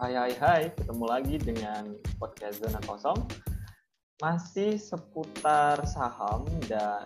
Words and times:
Hai 0.00 0.16
hai 0.16 0.32
hai, 0.40 0.62
ketemu 0.72 1.04
lagi 1.04 1.36
dengan 1.36 1.92
podcast 2.16 2.64
Zona 2.64 2.80
Kosong. 2.88 3.20
Masih 4.24 4.80
seputar 4.80 5.76
saham 5.84 6.48
dan 6.64 7.04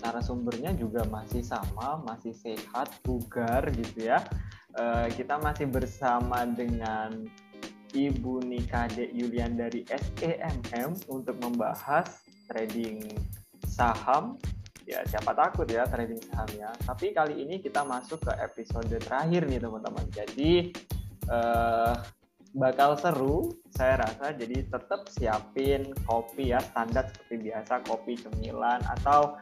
narasumbernya 0.00 0.72
juga 0.80 1.04
masih 1.12 1.44
sama, 1.44 2.00
masih 2.08 2.32
sehat, 2.32 2.88
bugar 3.04 3.68
gitu 3.68 4.08
ya. 4.08 4.24
Uh, 4.80 5.12
kita 5.12 5.36
masih 5.36 5.68
bersama 5.68 6.48
dengan 6.48 7.28
Ibu 7.92 8.48
Nikade 8.48 9.12
Yulian 9.12 9.60
dari 9.60 9.84
SEMM 9.84 10.96
untuk 11.12 11.36
membahas 11.44 12.24
trading 12.48 13.12
saham. 13.68 14.40
Ya, 14.88 15.04
siapa 15.04 15.36
takut 15.36 15.68
ya 15.68 15.84
trading 15.84 16.24
sahamnya. 16.32 16.72
Tapi 16.80 17.12
kali 17.12 17.44
ini 17.44 17.60
kita 17.60 17.84
masuk 17.84 18.24
ke 18.24 18.32
episode 18.40 18.88
terakhir 19.04 19.44
nih 19.44 19.60
teman-teman. 19.60 20.08
Jadi 20.16 20.72
uh, 21.30 21.94
bakal 22.56 22.96
seru 22.96 23.52
saya 23.70 24.00
rasa. 24.00 24.32
Jadi 24.32 24.66
tetap 24.66 25.06
siapin 25.12 25.92
kopi 26.08 26.56
ya 26.56 26.60
standar 26.60 27.12
seperti 27.12 27.52
biasa 27.52 27.84
kopi 27.84 28.16
cemilan 28.16 28.80
atau 28.98 29.36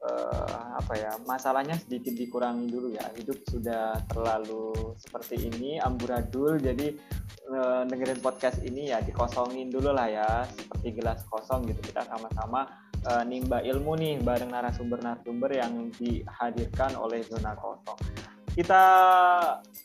uh, 0.00 0.64
apa 0.80 0.94
ya 0.96 1.12
masalahnya 1.28 1.76
sedikit 1.76 2.16
dikurangi 2.16 2.66
dulu 2.72 2.96
ya. 2.96 3.04
Hidup 3.14 3.44
sudah 3.46 4.00
terlalu 4.08 4.96
seperti 4.96 5.52
ini 5.52 5.76
amburadul. 5.78 6.56
Jadi 6.56 6.96
uh, 7.52 7.84
dengerin 7.84 8.24
podcast 8.24 8.64
ini 8.64 8.90
ya 8.90 9.04
dikosongin 9.04 9.68
dulu 9.68 9.92
lah 9.92 10.08
ya. 10.08 10.28
Seperti 10.48 10.96
gelas 10.96 11.20
kosong 11.28 11.68
gitu 11.68 11.84
kita 11.84 12.08
sama-sama 12.08 12.64
uh, 13.08 13.24
nimba 13.24 13.60
ilmu 13.60 13.92
nih 14.00 14.20
bareng 14.24 14.52
narasumber-narasumber 14.52 15.50
yang 15.52 15.92
dihadirkan 16.00 16.96
oleh 16.96 17.20
zona 17.24 17.52
kosong 17.56 18.00
kita 18.54 18.84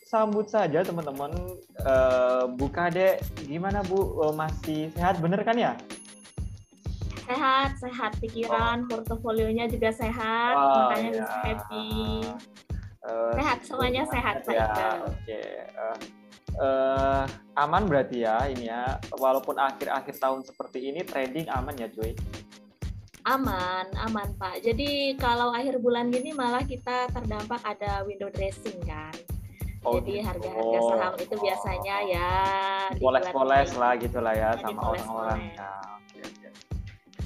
sambut 0.06 0.46
saja 0.46 0.86
teman-teman. 0.86 1.34
Uh, 1.82 2.46
Bu 2.54 2.70
Kade, 2.70 3.18
gimana 3.46 3.82
Bu? 3.86 4.22
Uh, 4.22 4.34
masih 4.34 4.94
sehat 4.94 5.18
bener 5.18 5.42
kan 5.42 5.58
ya? 5.58 5.72
Sehat, 7.30 7.78
sehat 7.78 8.18
pikiran, 8.18 8.86
oh. 8.86 8.88
portofolionya 8.90 9.70
juga 9.70 9.94
sehat, 9.94 10.54
oh, 10.58 10.90
makanya 10.90 11.10
ya. 11.10 11.14
bisa 11.14 11.36
happy. 11.46 11.90
Uh, 13.06 13.32
sehat, 13.38 13.58
semuanya 13.62 14.02
sehat. 14.10 14.34
Ya, 14.50 14.66
oke. 15.06 15.14
Okay. 15.22 15.50
Uh, 15.78 15.96
uh, 16.58 17.22
aman 17.54 17.86
berarti 17.86 18.26
ya 18.26 18.50
ini 18.50 18.66
ya. 18.66 18.98
Walaupun 19.14 19.62
akhir-akhir 19.62 20.18
tahun 20.18 20.42
seperti 20.42 20.90
ini 20.90 21.06
trading 21.06 21.46
aman 21.54 21.78
ya, 21.78 21.86
Joy? 21.86 22.18
Aman, 23.28 23.86
aman 24.00 24.28
Pak. 24.40 24.64
Jadi 24.64 25.16
kalau 25.20 25.52
akhir 25.52 25.76
bulan 25.80 26.08
gini 26.08 26.32
malah 26.32 26.64
kita 26.64 27.12
terdampak 27.12 27.60
ada 27.64 28.00
window 28.08 28.32
dressing 28.32 28.80
kan. 28.88 29.12
Oh, 29.80 29.96
Jadi 29.96 30.20
gitu. 30.20 30.28
harga-harga 30.28 30.78
oh, 30.80 30.88
saham 30.92 31.14
itu 31.16 31.34
biasanya 31.40 31.96
ya 32.04 32.32
poles-poles 33.00 33.70
lah 33.80 33.92
gitulah 33.96 34.34
ya 34.36 34.50
sama 34.60 34.80
orang-orang. 34.92 35.40
Ya, 35.56 35.72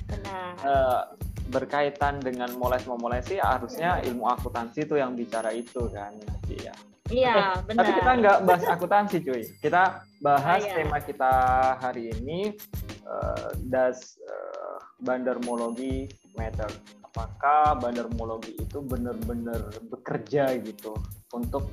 Benar. 0.07 0.53
Uh, 0.63 1.03
berkaitan 1.51 2.23
dengan 2.23 2.51
moles 2.55 2.87
moles 2.87 3.27
sih 3.27 3.43
harusnya 3.43 3.99
ilmu 4.07 4.27
akuntansi 4.31 4.87
itu 4.87 4.95
yang 4.99 5.19
bicara 5.19 5.51
itu 5.51 5.91
kan 5.91 6.15
ya. 6.47 6.75
Iya, 7.13 7.61
benar. 7.69 7.85
Tapi 7.85 7.93
kita 8.01 8.13
nggak 8.17 8.39
bahas 8.49 8.65
akuntansi, 8.65 9.17
cuy. 9.21 9.43
Kita 9.61 10.09
bahas 10.25 10.65
ah, 10.65 10.69
iya. 10.69 10.75
tema 10.81 10.99
kita 11.05 11.33
hari 11.77 12.09
ini 12.17 12.57
uh, 13.05 13.53
das 13.69 14.17
uh, 14.25 14.81
bandarmologi 15.05 16.09
matter. 16.33 16.73
Apakah 17.05 17.77
bandarmologi 17.77 18.57
itu 18.57 18.81
benar-benar 18.81 19.69
bekerja 19.93 20.57
gitu 20.65 20.97
untuk 21.37 21.69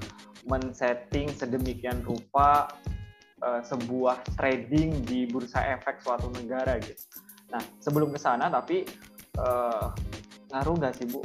men-setting 0.52 1.32
sedemikian 1.32 2.04
rupa 2.04 2.68
uh, 3.40 3.64
sebuah 3.64 4.28
trading 4.36 5.00
di 5.08 5.32
bursa 5.32 5.64
efek 5.80 6.04
suatu 6.04 6.28
negara 6.36 6.76
gitu. 6.84 7.08
Nah, 7.56 7.64
sebelum 7.80 8.12
ke 8.12 8.20
sana 8.20 8.52
tapi 8.52 8.84
uh, 9.40 9.96
ngaruh 10.52 10.76
nggak 10.76 10.94
sih 11.00 11.08
Bu 11.08 11.24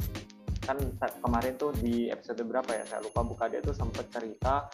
kan 0.67 0.75
kemarin 1.23 1.55
tuh 1.55 1.71
di 1.79 2.11
episode 2.11 2.43
berapa 2.43 2.67
ya? 2.75 2.83
Saya 2.83 2.99
lupa 3.07 3.23
buka 3.23 3.47
dia 3.47 3.63
tuh 3.63 3.71
sempat 3.71 4.11
cerita 4.11 4.67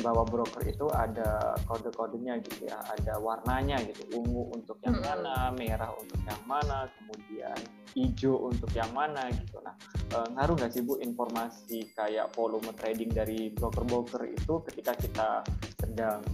bahwa 0.00 0.24
broker 0.24 0.64
itu 0.64 0.88
ada 0.88 1.52
kode-kodenya 1.68 2.40
gitu 2.40 2.64
ya 2.64 2.80
ada 2.80 3.20
warnanya 3.20 3.76
gitu. 3.84 4.08
Ungu 4.16 4.56
untuk 4.56 4.80
yang 4.80 4.96
mana 5.04 5.52
merah 5.52 5.92
untuk 5.92 6.16
yang 6.24 6.40
mana 6.48 6.88
kemudian 6.96 7.58
hijau 7.92 8.48
untuk 8.48 8.72
yang 8.72 8.88
mana 8.96 9.28
gitu. 9.28 9.60
Nah 9.60 9.76
e, 10.08 10.16
ngaruh 10.32 10.56
nggak 10.56 10.72
sih 10.72 10.80
bu 10.80 10.96
informasi 11.04 11.92
kayak 11.92 12.32
volume 12.32 12.72
trading 12.72 13.12
dari 13.12 13.52
broker-broker 13.52 14.24
itu 14.24 14.64
ketika 14.72 14.96
kita 14.96 15.28
sedang 15.76 16.24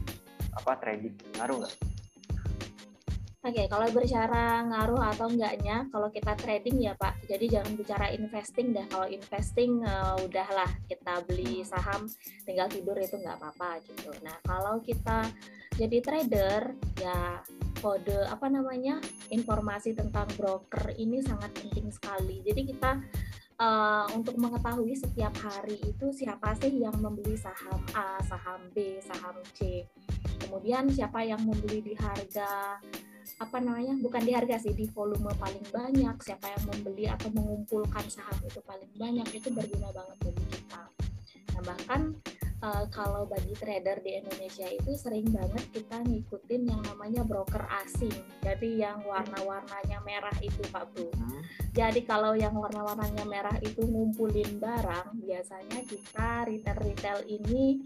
apa 0.55 0.73
trading? 0.79 1.19
Ngaruh 1.35 1.67
nggak? 1.67 1.90
Oke, 3.41 3.57
okay, 3.57 3.67
kalau 3.73 3.89
bicara 3.89 4.61
ngaruh 4.69 5.01
atau 5.17 5.33
enggaknya, 5.33 5.89
kalau 5.89 6.13
kita 6.13 6.37
trading 6.37 6.77
ya 6.77 6.93
Pak, 6.93 7.25
jadi 7.25 7.49
jangan 7.49 7.73
bicara 7.73 8.13
investing 8.13 8.77
dah. 8.77 8.85
Kalau 8.93 9.09
investing 9.09 9.81
uh, 9.81 10.13
udahlah 10.21 10.69
kita 10.85 11.25
beli 11.25 11.65
saham, 11.65 12.05
tinggal 12.45 12.69
tidur 12.69 13.01
itu 13.01 13.17
nggak 13.17 13.41
apa-apa 13.41 13.81
gitu. 13.89 14.13
Nah, 14.21 14.37
kalau 14.45 14.85
kita 14.85 15.25
jadi 15.73 16.05
trader 16.05 16.77
ya 17.01 17.41
kode 17.81 18.29
apa 18.29 18.45
namanya 18.53 19.01
informasi 19.33 19.97
tentang 19.97 20.29
broker 20.37 20.93
ini 21.01 21.25
sangat 21.25 21.49
penting 21.57 21.89
sekali. 21.89 22.45
Jadi 22.45 22.77
kita 22.77 23.01
uh, 23.57 24.05
untuk 24.13 24.37
mengetahui 24.37 24.93
setiap 24.93 25.33
hari 25.41 25.81
itu 25.89 26.13
siapa 26.13 26.61
sih 26.61 26.77
yang 26.77 26.93
membeli 27.01 27.41
saham 27.41 27.81
A, 27.97 28.21
saham 28.21 28.69
B, 28.77 29.01
saham 29.01 29.41
C. 29.57 29.89
Kemudian 30.45 30.93
siapa 30.93 31.25
yang 31.25 31.41
membeli 31.41 31.81
di 31.81 31.97
harga 31.97 32.77
apa 33.39 33.63
namanya 33.63 33.95
bukan 34.01 34.23
di 34.25 34.33
harga 34.35 34.59
sih 34.59 34.75
di 34.75 34.89
volume 34.91 35.31
paling 35.39 35.65
banyak 35.71 36.17
siapa 36.25 36.51
yang 36.51 36.65
membeli 36.67 37.05
atau 37.07 37.29
mengumpulkan 37.31 38.05
saham 38.11 38.37
itu 38.43 38.59
paling 38.67 38.91
banyak 38.99 39.29
itu 39.31 39.49
berguna 39.53 39.95
banget 39.95 40.17
bagi 40.25 40.45
kita. 40.51 40.83
Nah 41.55 41.63
bahkan 41.63 42.01
uh, 42.65 42.85
kalau 42.91 43.29
bagi 43.29 43.55
trader 43.57 44.01
di 44.01 44.21
Indonesia 44.21 44.67
itu 44.69 44.93
sering 44.97 45.29
banget 45.31 45.65
kita 45.73 46.01
ngikutin 46.05 46.63
yang 46.69 46.83
namanya 46.89 47.23
broker 47.25 47.65
asing. 47.85 48.13
Jadi 48.41 48.81
yang 48.81 49.05
warna-warnanya 49.05 50.01
merah 50.05 50.35
itu 50.41 50.65
Pak 50.73 50.91
Bro 50.97 51.13
hmm. 51.13 51.43
jadi 51.77 52.01
kalau 52.09 52.33
yang 52.35 52.57
warna-warnanya 52.57 53.25
merah 53.29 53.57
itu 53.63 53.85
ngumpulin 53.85 54.59
barang 54.59 55.21
biasanya 55.23 55.81
kita 55.87 56.49
retail-retail 56.49 57.25
ini 57.29 57.85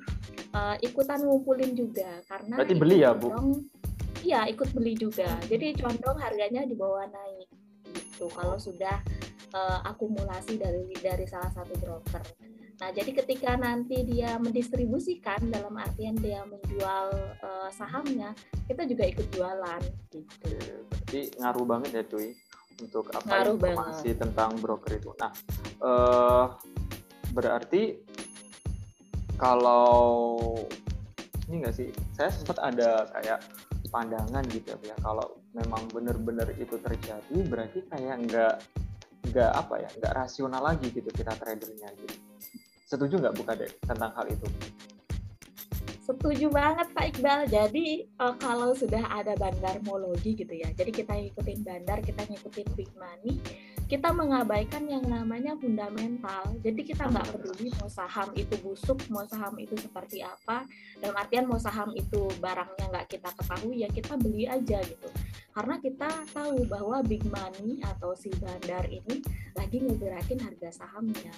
uh, 0.54 0.78
ikutan 0.80 1.22
ngumpulin 1.22 1.74
juga. 1.74 2.22
Karena 2.26 2.58
berarti 2.58 2.74
beli 2.78 3.02
ya 3.02 3.12
Bu 3.12 3.30
iya 4.24 4.48
ikut 4.48 4.72
beli 4.72 4.96
juga. 4.96 5.28
Jadi 5.44 5.76
condong 5.76 6.16
harganya 6.16 6.64
di 6.64 6.72
bawah 6.72 7.04
naik 7.04 7.48
gitu. 7.92 8.26
Kalau 8.32 8.56
sudah 8.56 9.04
uh, 9.52 9.80
akumulasi 9.84 10.56
dari 10.56 10.88
dari 10.98 11.28
salah 11.28 11.52
satu 11.52 11.76
broker. 11.78 12.24
Nah 12.80 12.90
jadi 12.90 13.10
ketika 13.14 13.54
nanti 13.54 14.02
dia 14.02 14.34
mendistribusikan 14.40 15.46
dalam 15.46 15.78
artian 15.78 16.18
dia 16.18 16.42
menjual 16.42 17.06
uh, 17.38 17.70
sahamnya 17.70 18.34
kita 18.66 18.82
juga 18.88 19.04
ikut 19.06 19.26
jualan 19.30 19.82
gitu. 20.10 20.50
Berarti 20.90 21.20
ngaruh 21.38 21.66
banget 21.68 21.90
ya 21.94 22.02
cuy 22.08 22.34
untuk 22.82 23.06
apa 23.14 23.28
ngaruh 23.30 23.54
informasi 23.60 24.08
banget. 24.10 24.22
tentang 24.26 24.50
broker 24.58 24.92
itu. 24.98 25.10
Nah 25.22 25.32
uh, 25.84 26.44
berarti 27.30 28.02
kalau 29.38 30.26
ini 31.46 31.60
enggak 31.60 31.76
sih? 31.76 31.88
Saya 32.16 32.32
sempat 32.32 32.58
ada 32.58 33.06
kayak 33.14 33.38
pandangan 33.94 34.42
gitu 34.50 34.74
ya. 34.82 34.98
Kalau 34.98 35.38
memang 35.54 35.86
benar-benar 35.94 36.50
itu 36.58 36.74
terjadi 36.82 37.38
berarti 37.46 37.86
kayak 37.86 38.16
nggak 38.26 38.54
nggak 39.30 39.50
apa 39.54 39.74
ya 39.86 39.88
nggak 40.02 40.12
rasional 40.18 40.62
lagi 40.66 40.90
gitu 40.90 41.06
kita 41.14 41.30
tradernya 41.38 41.94
gitu. 42.02 42.18
Setuju 42.90 43.22
nggak 43.22 43.36
buka 43.38 43.54
deh 43.54 43.70
tentang 43.86 44.10
hal 44.18 44.26
itu? 44.26 44.46
Setuju 46.04 46.52
banget 46.52 46.92
Pak 46.92 47.16
Iqbal. 47.16 47.48
Jadi 47.48 48.04
uh, 48.20 48.36
kalau 48.36 48.76
sudah 48.76 49.08
ada 49.08 49.32
bandarmologi 49.40 50.36
gitu 50.36 50.52
ya, 50.52 50.68
jadi 50.76 50.92
kita 50.92 51.16
ngikutin 51.16 51.64
bandar, 51.64 52.04
kita 52.04 52.28
ngikutin 52.28 52.68
big 52.76 52.92
money, 53.00 53.40
kita 53.84 54.08
mengabaikan 54.16 54.88
yang 54.88 55.04
namanya 55.04 55.52
fundamental. 55.60 56.56
Jadi 56.64 56.80
kita 56.88 57.04
nggak 57.04 57.36
peduli 57.36 57.68
mau 57.76 57.88
saham 57.92 58.32
itu 58.32 58.56
busuk, 58.64 58.96
mau 59.12 59.28
saham 59.28 59.52
itu 59.60 59.76
seperti 59.76 60.24
apa. 60.24 60.64
Dalam 60.96 61.16
artian 61.20 61.44
mau 61.44 61.60
saham 61.60 61.92
itu 61.92 62.32
barangnya 62.40 62.88
nggak 62.88 63.06
kita 63.12 63.28
ketahui 63.36 63.84
ya 63.84 63.88
kita 63.92 64.16
beli 64.16 64.48
aja 64.48 64.80
gitu. 64.80 65.08
Karena 65.54 65.78
kita 65.78 66.10
tahu 66.32 66.66
bahwa 66.66 67.04
big 67.04 67.22
money 67.28 67.78
atau 67.84 68.16
si 68.16 68.32
bandar 68.40 68.88
ini 68.88 69.20
lagi 69.54 69.78
ngegerakin 69.84 70.40
harga 70.40 70.82
sahamnya. 70.82 71.30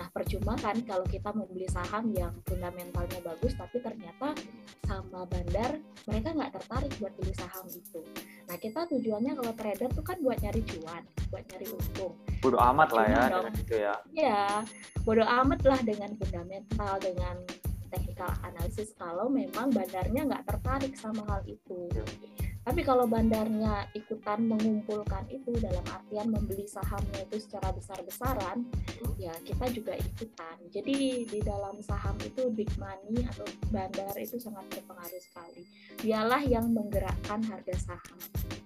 Nah, 0.00 0.08
percuma 0.16 0.56
kan 0.56 0.80
kalau 0.88 1.04
kita 1.04 1.28
membeli 1.28 1.68
saham 1.68 2.08
yang 2.16 2.32
fundamentalnya 2.48 3.20
bagus, 3.20 3.52
tapi 3.52 3.84
ternyata 3.84 4.32
sama 4.88 5.28
bandar 5.28 5.76
mereka 6.08 6.32
nggak 6.32 6.56
tertarik 6.56 6.92
buat 6.96 7.12
beli 7.20 7.36
saham 7.36 7.68
itu. 7.68 8.00
Nah, 8.48 8.56
kita 8.56 8.88
tujuannya 8.88 9.36
kalau 9.36 9.52
trader 9.52 9.92
tuh 9.92 10.00
kan 10.00 10.16
buat 10.24 10.40
nyari 10.40 10.64
cuan, 10.64 11.04
buat 11.28 11.44
nyari 11.52 11.66
untung. 11.68 12.16
Bodo 12.40 12.56
amat 12.56 12.88
lah 12.96 13.04
ya 13.12 13.20
dong, 13.28 13.28
dengan 13.28 13.52
itu 13.60 13.74
ya. 13.76 13.94
Iya, 14.16 14.44
bodo 15.04 15.24
amat 15.28 15.60
lah 15.68 15.80
dengan 15.84 16.10
fundamental, 16.16 16.92
dengan 16.96 17.36
technical 17.92 18.30
analysis 18.46 18.96
kalau 18.96 19.28
memang 19.28 19.68
bandarnya 19.68 20.22
nggak 20.24 20.48
tertarik 20.48 20.96
sama 20.96 21.28
hal 21.28 21.44
itu. 21.44 21.92
Tapi 22.60 22.84
kalau 22.84 23.08
bandarnya 23.08 23.88
ikutan 23.96 24.44
mengumpulkan 24.44 25.24
itu 25.32 25.48
dalam 25.58 25.80
artian 25.88 26.28
membeli 26.28 26.68
sahamnya 26.68 27.24
itu 27.24 27.40
secara 27.40 27.72
besar-besaran, 27.72 28.68
ya 29.16 29.32
kita 29.42 29.72
juga 29.72 29.96
ikutan. 29.96 30.60
Jadi 30.68 31.24
di 31.24 31.40
dalam 31.40 31.80
saham 31.80 32.20
itu 32.20 32.52
big 32.52 32.68
money 32.76 33.24
atau 33.24 33.48
bandar 33.72 34.12
itu 34.20 34.36
sangat 34.36 34.68
berpengaruh 34.76 35.22
sekali. 35.24 35.64
Dialah 36.04 36.44
yang 36.44 36.68
menggerakkan 36.68 37.40
harga 37.48 37.74
saham. 37.80 38.18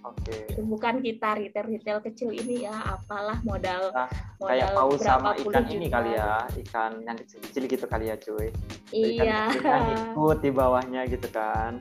Oke. 0.04 0.52
Itu 0.52 0.66
bukan 0.66 1.00
kita 1.00 1.38
retail-retail 1.38 2.02
kecil 2.04 2.28
ini 2.34 2.66
ya, 2.68 2.74
apalah 2.98 3.40
modal 3.40 3.88
Nah, 3.88 4.10
modal 4.36 4.50
Kayak 4.52 4.68
paus 4.74 5.00
berapa 5.00 5.16
sama 5.16 5.30
ikan 5.38 5.64
ini 5.70 5.86
juta. 5.88 5.94
kali 5.96 6.10
ya, 6.12 6.32
ikan 6.66 6.92
yang 7.00 7.16
kecil-kecil 7.16 7.62
gitu 7.70 7.84
kali 7.88 8.04
ya 8.10 8.16
cuy. 8.18 8.46
Ikan 8.90 9.24
Iya. 9.24 9.40
kecil 9.48 9.62
kan 9.62 9.82
ikut 9.94 10.38
di 10.42 10.50
bawahnya 10.50 11.00
gitu 11.08 11.28
kan. 11.32 11.80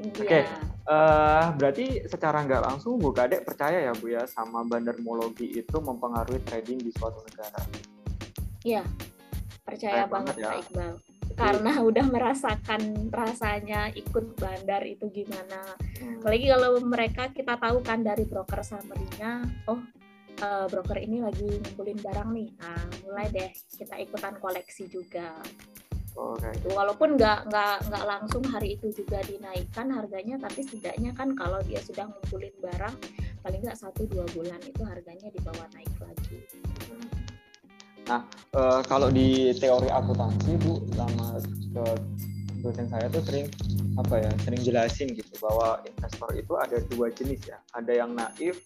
Iya. 0.00 0.24
Oke. 0.24 0.40
Eh, 0.90 1.44
berarti 1.54 1.86
secara 2.08 2.42
nggak 2.42 2.62
langsung 2.66 2.98
Bu 2.98 3.14
Kadek 3.14 3.46
percaya 3.46 3.78
ya 3.78 3.92
Bu 3.94 4.10
ya 4.10 4.26
sama 4.26 4.66
bandarmologi 4.66 5.46
itu 5.60 5.76
mempengaruhi 5.78 6.42
trading 6.42 6.80
di 6.80 6.90
suatu 6.90 7.22
negara. 7.22 7.62
Iya. 8.64 8.82
Percaya 9.62 10.02
Percaya 10.02 10.04
banget 10.08 10.34
banget 10.34 10.42
ya. 10.42 10.50
Pak 10.50 10.60
Iqbal. 10.66 10.92
Karena 11.38 11.72
udah 11.88 12.04
merasakan 12.10 12.82
rasanya 13.12 13.92
ikut 13.94 14.34
bandar 14.34 14.82
itu 14.88 15.06
gimana. 15.12 15.78
Hmm. 16.00 16.18
Apalagi 16.18 16.46
kalau 16.48 16.70
mereka 16.82 17.22
kita 17.30 17.54
tahu 17.60 17.78
kan 17.86 18.02
dari 18.02 18.26
broker 18.26 18.64
summary-nya, 18.66 19.46
oh 19.70 19.78
eh, 20.42 20.66
broker 20.66 20.98
ini 20.98 21.22
lagi 21.22 21.60
ngumpulin 21.60 22.02
barang 22.02 22.30
nih. 22.34 22.48
Nah, 22.56 22.82
mulai 23.06 23.26
deh 23.30 23.50
kita 23.78 23.94
ikutan 24.00 24.34
koleksi 24.42 24.90
juga. 24.90 25.38
Oh, 26.18 26.34
kayak 26.38 26.60
Gitu. 26.60 26.76
Walaupun 26.76 27.16
nggak 27.16 27.48
nggak 27.48 27.76
nggak 27.88 28.04
langsung 28.04 28.44
hari 28.44 28.76
itu 28.76 28.92
juga 28.92 29.24
dinaikkan 29.24 29.88
harganya, 29.88 30.36
tapi 30.36 30.60
setidaknya 30.60 31.16
kan 31.16 31.32
kalau 31.32 31.56
dia 31.64 31.80
sudah 31.80 32.04
ngumpulin 32.04 32.52
barang 32.60 32.94
paling 33.40 33.60
nggak 33.64 33.78
satu 33.80 34.04
dua 34.04 34.28
bulan 34.36 34.60
itu 34.60 34.82
harganya 34.84 35.32
dibawa 35.32 35.64
naik 35.72 35.94
lagi. 35.98 36.38
Nah, 38.04 38.26
eh, 38.52 38.80
kalau 38.84 39.08
di 39.08 39.54
teori 39.56 39.88
akuntansi 39.88 40.52
Bu, 40.60 40.84
sama 40.92 41.38
ke 41.72 41.84
dosen 42.60 42.86
saya 42.92 43.06
tuh 43.08 43.22
sering 43.24 43.46
apa 43.96 44.20
ya, 44.20 44.30
sering 44.44 44.60
jelasin 44.60 45.08
gitu 45.16 45.32
bahwa 45.40 45.80
investor 45.88 46.28
itu 46.36 46.52
ada 46.60 46.76
dua 46.92 47.08
jenis 47.14 47.40
ya. 47.48 47.56
Ada 47.72 48.04
yang 48.04 48.12
naif, 48.12 48.60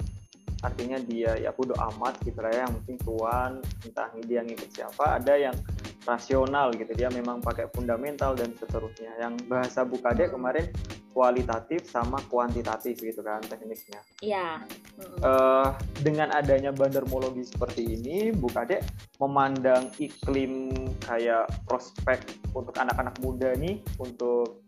artinya 0.67 0.99
dia 0.99 1.39
ya 1.39 1.55
bodo 1.55 1.77
amat 1.79 2.19
gitu 2.27 2.41
lah 2.43 2.51
ya, 2.51 2.67
yang 2.67 2.75
penting 2.83 2.99
cuan, 3.07 3.53
entah 3.87 4.09
dia 4.27 4.41
ngikut 4.43 4.71
siapa. 4.75 5.23
Ada 5.23 5.35
yang 5.39 5.57
rasional 6.05 6.73
gitu, 6.77 6.93
dia 6.93 7.09
memang 7.09 7.41
pakai 7.41 7.69
fundamental 7.73 8.37
dan 8.37 8.53
seterusnya. 8.57 9.13
Yang 9.21 9.49
bahasa 9.49 9.83
Bu 9.85 10.01
Kade 10.01 10.29
kemarin 10.29 10.69
kualitatif 11.15 11.87
sama 11.87 12.19
kuantitatif 12.27 12.99
gitu 12.99 13.23
kan 13.23 13.39
tekniknya. 13.47 14.03
Iya. 14.21 14.67
mm-mm. 14.99 15.19
Eh, 15.23 15.69
dengan 16.03 16.35
adanya 16.35 16.75
bandarmologi 16.75 17.47
seperti 17.47 17.87
ini, 17.87 18.35
Bu 18.35 18.51
Kade 18.51 18.83
memandang 19.23 19.95
iklim 20.03 20.75
kayak 21.07 21.49
prospek 21.71 22.21
untuk 22.53 22.75
anak-anak 22.77 23.15
muda 23.23 23.55
nih 23.55 23.81
untuk 24.03 24.67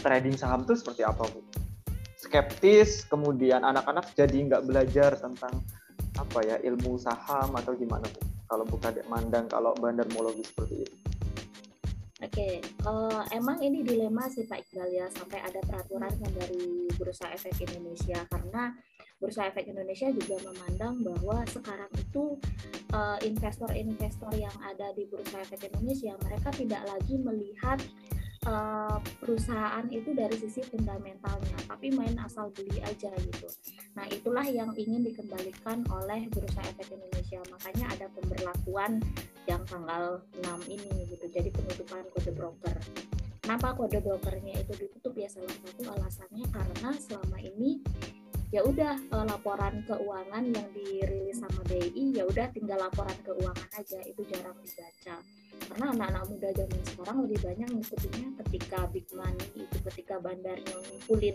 trading 0.00 0.36
saham 0.36 0.64
itu 0.64 0.74
seperti 0.76 1.04
apa, 1.04 1.22
Bu? 1.28 1.40
Skeptis, 2.18 3.04
kemudian 3.06 3.62
anak-anak 3.62 4.10
jadi 4.16 4.36
nggak 4.48 4.64
belajar 4.64 5.14
tentang 5.20 5.60
apa 6.16 6.40
ya 6.42 6.56
ilmu 6.64 6.96
saham 6.96 7.52
atau 7.52 7.76
gimana, 7.76 8.08
Bu? 8.08 8.33
Kalau 8.54 8.70
Bu 8.70 8.78
Kade 8.78 9.02
mandang 9.10 9.50
kalau 9.50 9.74
bandarmologi 9.74 10.46
seperti 10.46 10.86
itu. 10.86 10.96
Oke, 12.22 12.62
eh, 12.62 13.22
emang 13.34 13.58
ini 13.58 13.82
dilema 13.82 14.30
sih 14.30 14.46
Pak 14.46 14.70
Iqbal 14.70 14.94
ya 14.94 15.10
sampai 15.10 15.42
ada 15.42 15.58
peraturan 15.66 16.14
dari 16.22 16.86
Bursa 16.94 17.34
Efek 17.34 17.66
Indonesia 17.66 18.22
karena 18.30 18.70
Bursa 19.18 19.50
Efek 19.50 19.66
Indonesia 19.66 20.06
juga 20.14 20.38
memandang 20.46 21.02
bahwa 21.02 21.42
sekarang 21.50 21.90
itu 21.98 22.38
eh, 22.94 23.18
investor-investor 23.26 24.30
yang 24.38 24.54
ada 24.62 24.94
di 24.94 25.02
Bursa 25.10 25.42
Efek 25.42 25.74
Indonesia 25.74 26.14
mereka 26.22 26.54
tidak 26.54 26.86
lagi 26.86 27.18
melihat 27.18 27.82
eh, 28.46 28.98
perusahaan 29.24 29.88
itu 29.88 30.12
dari 30.12 30.36
sisi 30.36 30.60
fundamentalnya, 30.68 31.56
tapi 31.64 31.88
main 31.96 32.12
asal 32.20 32.52
beli 32.52 32.84
aja 32.84 33.08
gitu. 33.16 33.48
Nah 33.96 34.04
itulah 34.12 34.44
yang 34.44 34.76
ingin 34.76 35.00
dikembalikan 35.00 35.80
oleh 35.88 36.28
Bursa 36.28 36.60
Efek 36.60 36.92
Indonesia, 36.92 37.40
makanya 37.48 37.88
ada 37.96 38.06
pemberlakuan 38.12 39.00
yang 39.48 39.64
tanggal 39.64 40.20
6 40.44 40.44
ini 40.68 41.08
gitu. 41.08 41.24
Jadi 41.32 41.48
penutupan 41.48 42.04
kode 42.12 42.36
broker. 42.36 42.76
Kenapa 43.40 43.72
kode 43.72 44.04
brokernya 44.04 44.60
itu 44.60 44.72
ditutup 44.76 45.16
ya 45.16 45.28
salah 45.32 45.56
satu 45.56 45.88
alasannya 45.88 46.44
karena 46.52 46.90
selama 47.00 47.40
ini 47.40 47.80
ya 48.54 48.62
udah 48.62 48.94
eh, 48.94 49.24
laporan 49.26 49.82
keuangan 49.82 50.44
yang 50.54 50.68
dirilis 50.70 51.42
sama 51.42 51.58
BI 51.66 52.14
ya 52.14 52.22
udah 52.22 52.46
tinggal 52.54 52.78
laporan 52.78 53.18
keuangan 53.26 53.66
aja 53.74 53.98
itu 54.06 54.22
jarang 54.30 54.54
dibaca. 54.62 55.18
Karena 55.54 55.86
anak-anak 55.90 56.22
muda 56.30 56.48
zaman 56.54 56.82
sekarang 56.86 57.16
lebih 57.26 57.38
banyak 57.42 57.68
ngikutinnya 57.74 58.28
ketika 58.46 58.86
big 58.94 59.06
money 59.10 59.46
itu 59.58 59.78
ketika 59.90 60.22
bandarnya 60.22 60.70
ngumpulin 60.86 61.34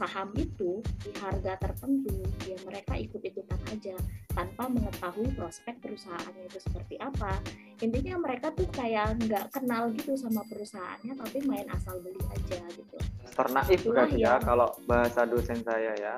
saham 0.00 0.32
itu 0.32 0.80
di 1.04 1.12
harga 1.20 1.60
tertentu 1.60 2.24
ya 2.48 2.56
mereka 2.64 2.96
ikut-ikutan 2.96 3.60
aja 3.68 3.96
tanpa 4.32 4.72
mengetahui 4.72 5.28
prospek 5.36 5.76
perusahaannya 5.84 6.48
itu 6.48 6.58
seperti 6.64 6.96
apa 6.96 7.36
intinya 7.84 8.16
mereka 8.24 8.48
tuh 8.56 8.68
kayak 8.72 9.20
nggak 9.20 9.52
kenal 9.52 9.92
gitu 9.92 10.16
sama 10.16 10.40
perusahaannya 10.48 11.12
tapi 11.20 11.38
main 11.44 11.68
asal 11.68 12.00
beli 12.00 12.20
aja 12.32 12.64
gitu 12.72 12.96
Ternaif 13.30 13.70
Itulah 13.70 14.04
berarti 14.04 14.20
ya 14.20 14.34
kalau 14.42 14.68
bahasa 14.84 15.24
dosen 15.24 15.60
saya 15.62 15.92
ya. 15.96 16.16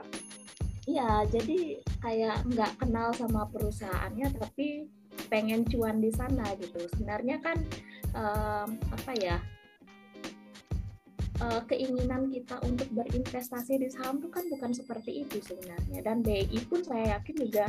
Iya, 0.83 1.23
jadi 1.31 1.79
kayak 2.03 2.43
nggak 2.51 2.73
kenal 2.83 3.15
sama 3.15 3.47
perusahaannya, 3.55 4.35
tapi 4.35 4.91
pengen 5.31 5.63
cuan 5.71 6.03
di 6.03 6.11
sana 6.11 6.51
gitu. 6.59 6.83
Sebenarnya 6.91 7.39
kan 7.39 7.55
em, 8.11 8.69
apa 8.91 9.13
ya? 9.23 9.39
Eh, 11.43 11.61
keinginan 11.67 12.31
kita 12.31 12.63
untuk 12.63 12.87
berinvestasi 12.95 13.83
di 13.83 13.89
saham 13.91 14.23
itu 14.23 14.31
kan 14.31 14.47
bukan 14.47 14.71
seperti 14.71 15.27
itu 15.27 15.43
sebenarnya. 15.43 15.99
Dan 16.07 16.23
BI 16.23 16.59
pun 16.71 16.87
saya 16.87 17.19
yakin 17.19 17.37
juga 17.43 17.67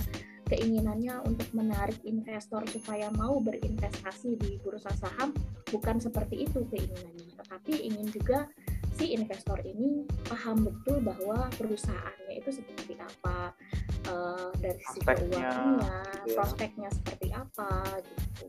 keinginannya 0.54 1.24
untuk 1.26 1.50
menarik 1.58 1.98
investor 2.06 2.62
supaya 2.70 3.10
mau 3.18 3.42
berinvestasi 3.42 4.38
di 4.38 4.62
bursa 4.62 4.94
saham 5.02 5.34
bukan 5.74 5.98
seperti 5.98 6.46
itu 6.46 6.62
keinginannya, 6.70 7.34
tetapi 7.42 7.74
ingin 7.90 8.08
juga 8.14 8.46
si 8.94 9.18
investor 9.18 9.58
ini 9.66 10.06
paham 10.30 10.70
betul 10.70 11.02
bahwa 11.02 11.50
perusahaannya 11.58 12.34
itu 12.38 12.50
seperti 12.54 12.94
apa 13.02 13.58
eh, 14.06 14.50
dari 14.62 14.82
sisi 14.94 15.00
keuangannya, 15.02 15.98
gitu 16.30 16.30
ya. 16.30 16.36
prospeknya 16.38 16.90
seperti 16.94 17.28
apa 17.34 17.70
gitu. 18.06 18.46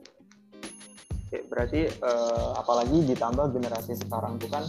Oke, 1.25 1.39
berarti 1.49 1.81
eh, 1.89 2.51
apalagi 2.61 3.09
ditambah 3.09 3.57
generasi 3.57 3.97
sekarang 4.05 4.37
tuh 4.37 4.53
kan 4.53 4.65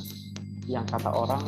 yang 0.65 0.85
kata 0.85 1.09
orang 1.09 1.41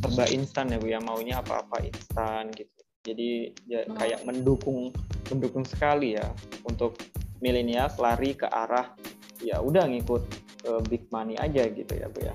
serba 0.00 0.24
instan 0.32 0.72
ya 0.72 0.78
Bu 0.80 0.88
ya 0.88 1.00
maunya 1.00 1.40
apa-apa 1.40 1.84
instan 1.84 2.48
gitu. 2.56 2.72
Jadi 3.00 3.52
ya 3.64 3.84
Hmm. 3.88 3.96
kayak 3.96 4.20
mendukung 4.28 4.92
mendukung 5.32 5.64
sekali 5.64 6.16
ya 6.16 6.28
untuk 6.68 7.00
milenial 7.40 7.88
lari 7.96 8.36
ke 8.36 8.44
arah 8.44 8.92
ya 9.40 9.60
udah 9.60 9.88
ngikut 9.88 10.22
eh, 10.68 10.82
big 10.88 11.08
money 11.08 11.36
aja 11.40 11.64
gitu 11.68 11.92
ya 11.96 12.08
Bu 12.12 12.20
ya. 12.24 12.34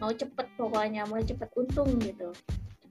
Mau 0.00 0.12
cepet 0.12 0.44
pokoknya, 0.60 1.08
mau 1.08 1.16
cepet 1.16 1.48
untung 1.56 1.88
gitu. 2.00 2.28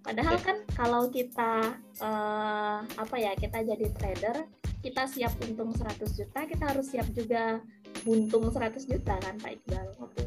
Padahal 0.02 0.36
Oke. 0.36 0.46
kan 0.46 0.58
kalau 0.74 1.04
kita 1.14 1.78
eh, 2.02 2.78
apa 2.82 3.16
ya 3.22 3.38
kita 3.38 3.62
jadi 3.62 3.88
trader, 3.94 4.38
kita 4.82 5.06
siap 5.06 5.34
untung 5.46 5.70
100 5.72 6.10
juta, 6.18 6.40
kita 6.50 6.64
harus 6.74 6.90
siap 6.90 7.06
juga 7.14 7.62
buntung 8.02 8.50
100 8.50 8.90
juta 8.90 9.14
kan 9.22 9.38
Pak 9.38 9.52
Iqbal. 9.62 9.88
Oke. 10.02 10.26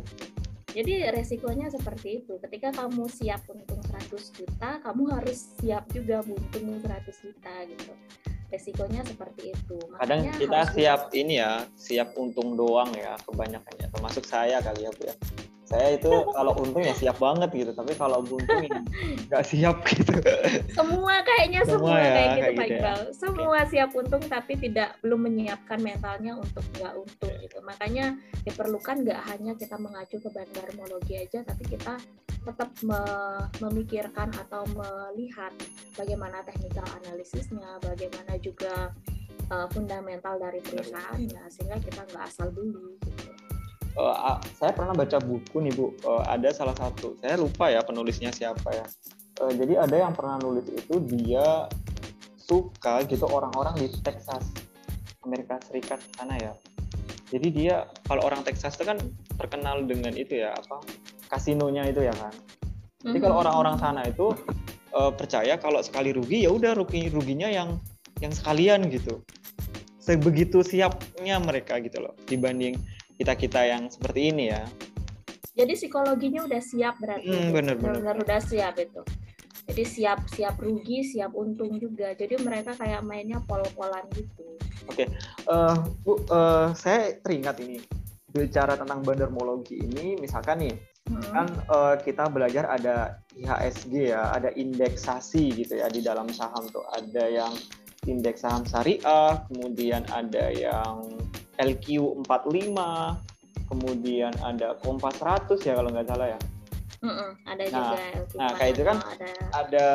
Jadi 0.76 1.08
resikonya 1.08 1.72
seperti 1.72 2.20
itu. 2.20 2.36
Ketika 2.36 2.68
kamu 2.84 3.08
siap 3.08 3.48
untung 3.48 3.80
100 3.80 4.12
juta, 4.36 4.76
kamu 4.84 5.08
harus 5.08 5.56
siap 5.56 5.88
juga 5.88 6.20
buntung 6.20 6.76
100 6.84 7.24
juta 7.24 7.54
gitu. 7.64 7.96
Resikonya 8.52 9.00
seperti 9.08 9.56
itu. 9.56 9.80
Kadang 9.96 10.28
Makanya 10.28 10.36
kita 10.36 10.58
harus 10.60 10.76
siap 10.76 11.00
ini 11.16 11.40
ya, 11.40 11.64
siap 11.80 12.12
untung 12.20 12.60
doang 12.60 12.92
ya 12.92 13.16
kebanyakan 13.24 13.74
ya. 13.80 13.88
Termasuk 13.88 14.28
saya 14.28 14.60
kali 14.60 14.84
ya 14.84 14.92
Bu 14.92 15.08
ya. 15.08 15.16
Saya 15.66 15.98
itu 15.98 16.10
kalau 16.30 16.54
untung 16.62 16.78
ya 16.78 16.94
siap 16.94 17.18
banget 17.18 17.50
gitu, 17.50 17.72
tapi 17.74 17.98
kalau 17.98 18.22
buntung 18.22 18.62
ya 18.62 18.70
nggak 19.26 19.42
siap 19.42 19.82
gitu. 19.90 20.14
semua 20.70 21.26
kayaknya 21.26 21.60
Semua 21.66 21.74
semua, 21.82 21.96
ya, 21.98 22.10
kayak 22.14 22.30
gitu 22.30 22.46
Pak 22.46 22.54
gitu 22.54 22.62
ya. 22.62 22.78
Iqbal. 22.78 23.00
Semua 23.10 23.58
siap 23.66 23.90
untung 23.98 24.22
tapi 24.30 24.52
tidak 24.62 24.94
belum 25.02 25.20
menyiapkan 25.26 25.78
mentalnya 25.82 26.32
untuk 26.38 26.62
nggak 26.78 26.94
untung 26.94 27.34
gitu. 27.42 27.58
Makanya 27.66 28.14
diperlukan 28.46 28.96
nggak 29.02 29.22
hanya 29.26 29.52
kita 29.58 29.76
mengacu 29.76 30.16
ke 30.22 30.30
bandarmologi 30.30 31.14
aja, 31.18 31.42
tapi 31.42 31.66
kita 31.66 31.98
tetap 32.46 32.70
me- 32.86 33.50
memikirkan 33.58 34.30
atau 34.38 34.62
melihat 34.70 35.50
bagaimana 35.98 36.46
technical 36.46 36.86
analisisnya, 37.02 37.82
bagaimana 37.82 38.38
juga 38.38 38.94
uh, 39.50 39.66
fundamental 39.74 40.38
dari 40.38 40.62
perusahaannya, 40.62 41.42
sehingga 41.50 41.82
kita 41.82 42.06
nggak 42.06 42.22
asal 42.22 42.54
beli 42.54 42.94
gitu. 43.02 43.25
Uh, 43.96 44.38
saya 44.56 44.72
pernah 44.76 44.92
baca 44.92 45.18
buku 45.20 45.56
nih 45.64 45.72
bu, 45.72 45.96
uh, 46.04 46.22
ada 46.28 46.52
salah 46.52 46.76
satu, 46.76 47.16
saya 47.20 47.40
lupa 47.40 47.72
ya 47.72 47.80
penulisnya 47.82 48.30
siapa 48.30 48.68
ya. 48.72 48.86
Uh, 49.40 49.52
jadi 49.52 49.84
ada 49.84 49.96
yang 49.96 50.12
pernah 50.12 50.40
nulis 50.40 50.68
itu 50.72 51.00
dia 51.04 51.68
suka 52.36 53.02
gitu 53.08 53.26
orang-orang 53.26 53.74
di 53.80 53.88
Texas, 54.00 54.46
Amerika 55.26 55.58
Serikat 55.66 55.98
sana 56.14 56.38
ya. 56.38 56.52
Jadi 57.26 57.48
dia 57.50 57.90
kalau 58.06 58.22
orang 58.22 58.46
Texas 58.46 58.78
itu 58.78 58.86
kan 58.86 59.02
terkenal 59.34 59.82
dengan 59.82 60.14
itu 60.14 60.38
ya 60.38 60.54
apa 60.54 60.78
kasinonya 61.26 61.90
itu 61.90 62.06
ya 62.06 62.14
kan. 62.14 62.30
Jadi 63.02 63.18
kalau 63.18 63.42
mm-hmm. 63.42 63.42
orang-orang 63.42 63.76
sana 63.82 64.00
itu 64.06 64.30
uh, 64.94 65.10
percaya 65.10 65.58
kalau 65.58 65.82
sekali 65.82 66.14
rugi 66.14 66.46
ya 66.46 66.54
udah 66.54 66.78
rugi 66.78 67.10
ruginya 67.10 67.50
yang 67.50 67.82
yang 68.22 68.30
sekalian 68.30 68.86
gitu. 68.94 69.26
Sebegitu 69.98 70.62
siapnya 70.62 71.42
mereka 71.42 71.82
gitu 71.82 71.98
loh 71.98 72.14
dibanding 72.30 72.78
kita 73.16 73.32
kita 73.34 73.60
yang 73.64 73.88
seperti 73.88 74.30
ini 74.32 74.52
ya. 74.52 74.62
Jadi 75.56 75.72
psikologinya 75.72 76.44
udah 76.44 76.60
siap 76.60 77.00
berarti. 77.00 77.32
Hmm, 77.32 77.48
bener, 77.52 77.80
bener. 77.80 78.04
bener 78.04 78.16
udah 78.20 78.40
siap 78.44 78.76
itu. 78.76 79.00
Jadi 79.66 79.82
siap 79.82 80.28
siap 80.30 80.54
rugi, 80.60 81.02
siap 81.02 81.32
untung 81.32 81.80
juga. 81.80 82.12
Jadi 82.12 82.38
mereka 82.38 82.76
kayak 82.76 83.02
mainnya 83.02 83.40
pol-polan 83.42 84.04
gitu. 84.14 84.60
Oke, 84.86 85.02
okay. 85.02 85.08
uh, 85.50 85.74
eh, 85.74 85.76
Bu, 86.06 86.12
uh, 86.30 86.70
saya 86.76 87.18
teringat 87.18 87.58
ini 87.64 87.82
bicara 88.30 88.78
tentang 88.78 89.02
bandermologi 89.02 89.80
ini, 89.80 90.14
misalkan 90.20 90.62
nih, 90.62 90.76
hmm. 91.10 91.32
kan 91.32 91.48
uh, 91.72 91.94
kita 91.98 92.30
belajar 92.30 92.68
ada 92.70 93.18
IHSG 93.34 94.12
ya, 94.12 94.30
ada 94.30 94.52
indeksasi 94.54 95.56
gitu 95.56 95.80
ya 95.80 95.90
di 95.90 96.04
dalam 96.04 96.30
saham 96.30 96.68
tuh. 96.70 96.84
Ada 96.94 97.24
yang 97.26 97.52
indeks 98.06 98.46
saham 98.46 98.62
syariah, 98.64 99.42
kemudian 99.50 100.06
ada 100.14 100.50
yang 100.54 101.02
LQ45, 101.58 102.78
kemudian 103.66 104.32
ada 104.40 104.78
Kompas 104.80 105.18
100 105.18 105.58
ya 105.66 105.74
kalau 105.74 105.90
nggak 105.90 106.08
salah 106.08 106.28
ya. 106.32 106.40
Mm-mm, 107.04 107.30
ada 107.44 107.62
nah, 107.68 107.70
juga 107.76 107.96
LQ 108.24 108.32
Nah, 108.40 108.50
kayak 108.56 108.72
itu 108.72 108.82
kan 108.82 108.98
ada 109.04 109.30
ada, 109.52 109.86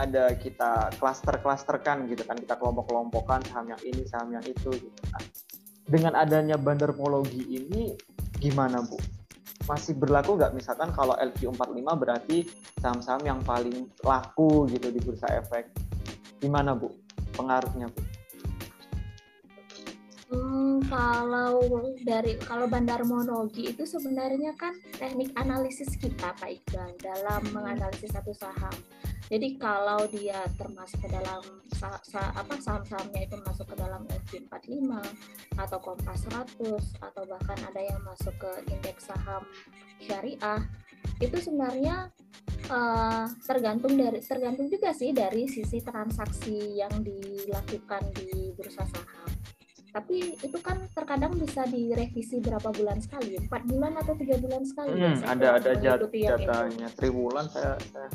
ada 0.00 0.24
kita 0.34 0.72
klaster-klasterkan 0.98 2.10
gitu 2.10 2.26
kan, 2.26 2.34
kita 2.40 2.58
kelompok-kelompokkan 2.58 3.46
saham 3.46 3.70
yang 3.70 3.82
ini, 3.86 4.02
saham 4.08 4.34
yang 4.34 4.42
itu 4.42 4.70
gitu 4.74 5.02
kan. 5.12 5.22
Dengan 5.86 6.18
adanya 6.18 6.58
bandermologi 6.58 7.46
ini 7.46 7.94
gimana 8.42 8.82
Bu? 8.82 8.98
Masih 9.70 9.94
berlaku 9.94 10.34
nggak 10.34 10.58
misalkan 10.58 10.90
kalau 10.90 11.14
LQ45 11.14 11.86
berarti 11.94 12.38
saham-saham 12.82 13.22
yang 13.22 13.40
paling 13.46 13.86
laku 14.02 14.66
gitu 14.66 14.90
di 14.90 14.98
bursa 14.98 15.30
efek? 15.38 15.70
Gimana 16.42 16.74
Bu 16.74 17.01
pengaruhnya 17.32 17.88
Bu? 17.90 18.00
Hmm, 20.32 20.80
kalau 20.88 21.60
dari 22.08 22.40
kalau 22.40 22.64
bandar 22.64 23.04
monologi 23.04 23.68
itu 23.68 23.84
sebenarnya 23.84 24.56
kan 24.56 24.72
teknik 24.96 25.28
analisis 25.36 25.92
kita 26.00 26.32
Pak 26.40 26.48
Iqbal 26.48 26.96
dalam 27.04 27.44
menganalisis 27.52 28.16
satu 28.16 28.32
saham. 28.32 28.72
Jadi 29.28 29.60
kalau 29.60 30.08
dia 30.08 30.44
termasuk 30.56 31.04
ke 31.04 31.08
dalam 31.12 31.40
sa 31.76 32.00
sa 32.00 32.32
apa 32.32 32.56
saham-sahamnya 32.56 33.28
itu 33.28 33.36
masuk 33.44 33.64
ke 33.72 33.76
dalam 33.76 34.08
FB45 34.28 34.92
atau 35.56 35.78
Kompas 35.84 36.24
100 36.28 36.60
atau 37.00 37.22
bahkan 37.28 37.58
ada 37.68 37.80
yang 37.80 38.00
masuk 38.04 38.32
ke 38.36 38.72
indeks 38.72 39.12
saham 39.12 39.44
syariah 40.00 40.64
itu 41.22 41.38
sebenarnya 41.38 42.10
uh, 42.66 43.26
tergantung 43.46 43.94
dari 43.94 44.18
tergantung 44.18 44.66
juga 44.66 44.90
sih 44.90 45.14
dari 45.14 45.46
sisi 45.46 45.78
transaksi 45.78 46.82
yang 46.82 46.92
dilakukan 47.02 48.02
di 48.18 48.50
bursa 48.58 48.82
saham. 48.90 49.30
Tapi 49.92 50.40
itu 50.40 50.58
kan 50.64 50.88
terkadang 50.96 51.36
bisa 51.36 51.68
direvisi 51.68 52.40
berapa 52.40 52.72
bulan 52.72 52.98
sekali 52.98 53.36
empat 53.36 53.62
bulan 53.68 53.92
atau 54.00 54.16
tiga 54.16 54.40
bulan 54.40 54.64
sekali 54.64 54.96
hmm, 54.96 55.20
ada 55.28 55.60
ada 55.60 55.70
jat 55.76 56.00
jatahnya. 56.10 56.88
Triwulan 56.96 57.46
saya, 57.52 57.76
saya 57.92 58.08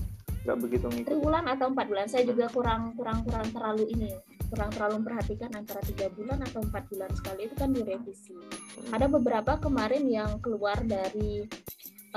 nggak 0.43 0.57
begitu 0.57 0.85
ngikut. 0.89 1.07
Triwulan 1.07 1.45
atau 1.45 1.69
empat 1.69 1.85
bulan. 1.85 2.07
Saya 2.09 2.25
juga 2.25 2.49
kurang 2.49 2.97
kurang 2.97 3.21
kurang 3.23 3.47
terlalu 3.53 3.93
ini 3.93 4.09
kurang 4.47 4.71
terlalu 4.71 5.03
memperhatikan 5.03 5.51
antara 5.53 5.83
tiga 5.83 6.07
bulan 6.15 6.39
atau 6.39 6.63
empat 6.63 6.87
bulan 6.87 7.11
sekali 7.11 7.51
itu 7.51 7.55
kan 7.59 7.69
direvisi. 7.75 8.31
Hmm. 8.31 8.95
ada 8.95 9.11
beberapa 9.11 9.59
kemarin 9.59 10.07
yang 10.07 10.39
keluar 10.39 10.79
dari 10.87 11.43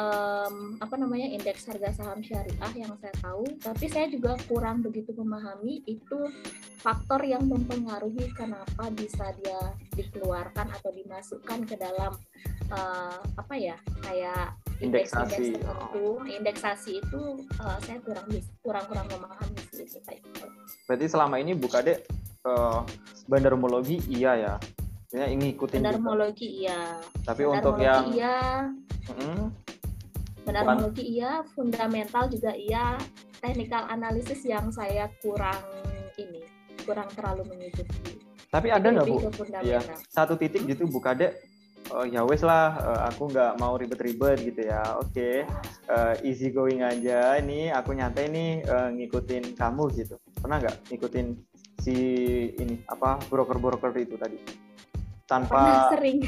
um, 0.00 0.80
apa 0.80 0.94
namanya 0.96 1.28
indeks 1.28 1.68
harga 1.68 1.92
saham 1.92 2.24
syariah 2.24 2.72
yang 2.72 2.96
saya 2.96 3.12
tahu, 3.20 3.44
tapi 3.60 3.86
saya 3.92 4.08
juga 4.08 4.40
kurang 4.48 4.80
begitu 4.80 5.12
memahami 5.12 5.84
itu 5.84 6.18
faktor 6.80 7.20
yang 7.28 7.44
mempengaruhi 7.44 8.32
kenapa 8.32 8.88
bisa 8.96 9.36
dia 9.44 9.76
dikeluarkan 9.92 10.72
atau 10.72 10.90
dimasukkan 10.96 11.68
ke 11.68 11.76
dalam 11.76 12.16
uh, 12.72 13.20
apa 13.36 13.54
ya 13.60 13.76
kayak 14.08 14.56
indeksasi 14.80 15.52
indeks 15.52 15.60
tertentu. 15.60 16.06
Indeksasi 16.24 16.90
itu 17.04 17.22
uh, 17.60 17.78
saya 17.84 18.00
kurang 18.00 18.26
kurang 18.64 18.84
kurang 18.88 19.06
memahami 19.12 19.60
sih. 19.76 19.86
Berarti 20.88 21.06
selama 21.06 21.36
ini 21.36 21.52
Bu 21.52 21.68
Kade 21.68 22.00
uh, 22.48 22.80
bandarmologi 23.28 24.00
iya 24.08 24.32
ya. 24.40 24.54
Ya, 25.10 25.26
ini 25.26 25.58
ikutin 25.58 25.82
bandarmologi 25.82 26.64
iya. 26.64 27.02
Tapi 27.26 27.42
untuk 27.42 27.76
yang 27.82 28.14
iya. 28.14 28.70
Hmm, 29.10 29.50
Metodologi 30.44 31.04
iya, 31.04 31.44
fundamental 31.52 32.28
juga 32.32 32.52
iya, 32.56 32.96
technical 33.40 33.88
analisis 33.88 34.40
yang 34.44 34.72
saya 34.72 35.08
kurang 35.20 35.60
ini, 36.16 36.44
kurang 36.84 37.08
terlalu 37.12 37.48
mengikuti. 37.50 38.20
Tapi 38.50 38.68
ada 38.72 38.86
nggak 38.90 39.06
bu? 39.06 39.18
Ya, 39.62 39.78
satu 40.10 40.34
titik 40.34 40.66
gitu 40.66 40.90
bu 40.90 40.98
Kade, 40.98 41.38
oh, 41.94 42.02
ya 42.02 42.26
wes 42.26 42.42
lah, 42.42 42.74
uh, 42.82 43.00
aku 43.06 43.30
nggak 43.30 43.62
mau 43.62 43.78
ribet-ribet 43.78 44.42
gitu 44.42 44.66
ya. 44.66 44.98
Oke, 44.98 45.06
okay. 45.14 45.36
uh, 45.86 46.18
eh, 46.18 46.28
easy 46.28 46.50
going 46.50 46.82
aja. 46.82 47.38
Ini 47.38 47.70
aku 47.70 47.94
nyantai 47.94 48.26
nih 48.26 48.50
uh, 48.66 48.90
ngikutin 48.90 49.54
kamu 49.54 49.84
gitu. 49.94 50.18
Pernah 50.42 50.66
nggak 50.66 50.76
ngikutin 50.90 51.26
si 51.80 51.96
ini 52.58 52.82
apa 52.90 53.22
broker-broker 53.30 53.94
itu 53.96 54.18
tadi? 54.18 54.36
Tanpa 55.30 55.62
Pernah 55.62 55.90
sering 55.94 56.18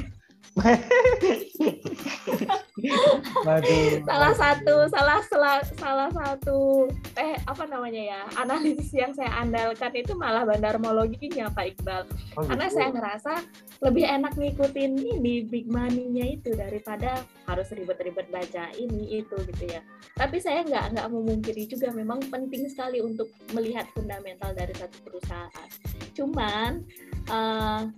salah 4.04 4.32
satu 4.36 4.84
salah 4.92 5.20
salah 5.24 5.58
salah 5.80 6.08
satu 6.12 6.84
eh 7.16 7.40
apa 7.48 7.64
namanya 7.64 8.02
ya 8.02 8.20
analisis 8.36 8.92
yang 8.92 9.16
saya 9.16 9.32
andalkan 9.40 9.92
itu 9.96 10.12
malah 10.12 10.44
bandarmologinya 10.44 11.48
Pak 11.56 11.66
Iqbal. 11.72 12.04
Oh, 12.36 12.44
karena 12.44 12.68
gitu. 12.68 12.76
saya 12.76 12.88
ngerasa 12.92 13.32
lebih 13.80 14.04
enak 14.04 14.36
ngikutin 14.36 14.92
ini 15.00 15.48
big 15.48 15.72
money-nya 15.72 16.36
itu 16.36 16.52
daripada 16.52 17.24
harus 17.48 17.72
ribet-ribet 17.72 18.28
baca 18.28 18.68
ini 18.76 19.24
itu 19.24 19.36
gitu 19.56 19.64
ya. 19.72 19.80
Tapi 20.20 20.36
saya 20.36 20.60
nggak 20.68 21.00
nggak 21.00 21.08
memungkiri 21.08 21.64
juga 21.64 21.88
memang 21.96 22.20
penting 22.28 22.68
sekali 22.68 23.00
untuk 23.00 23.32
melihat 23.56 23.88
fundamental 23.96 24.52
dari 24.52 24.76
satu 24.76 25.00
perusahaan. 25.00 25.68
Cuman 26.12 26.84
uh, 27.32 27.88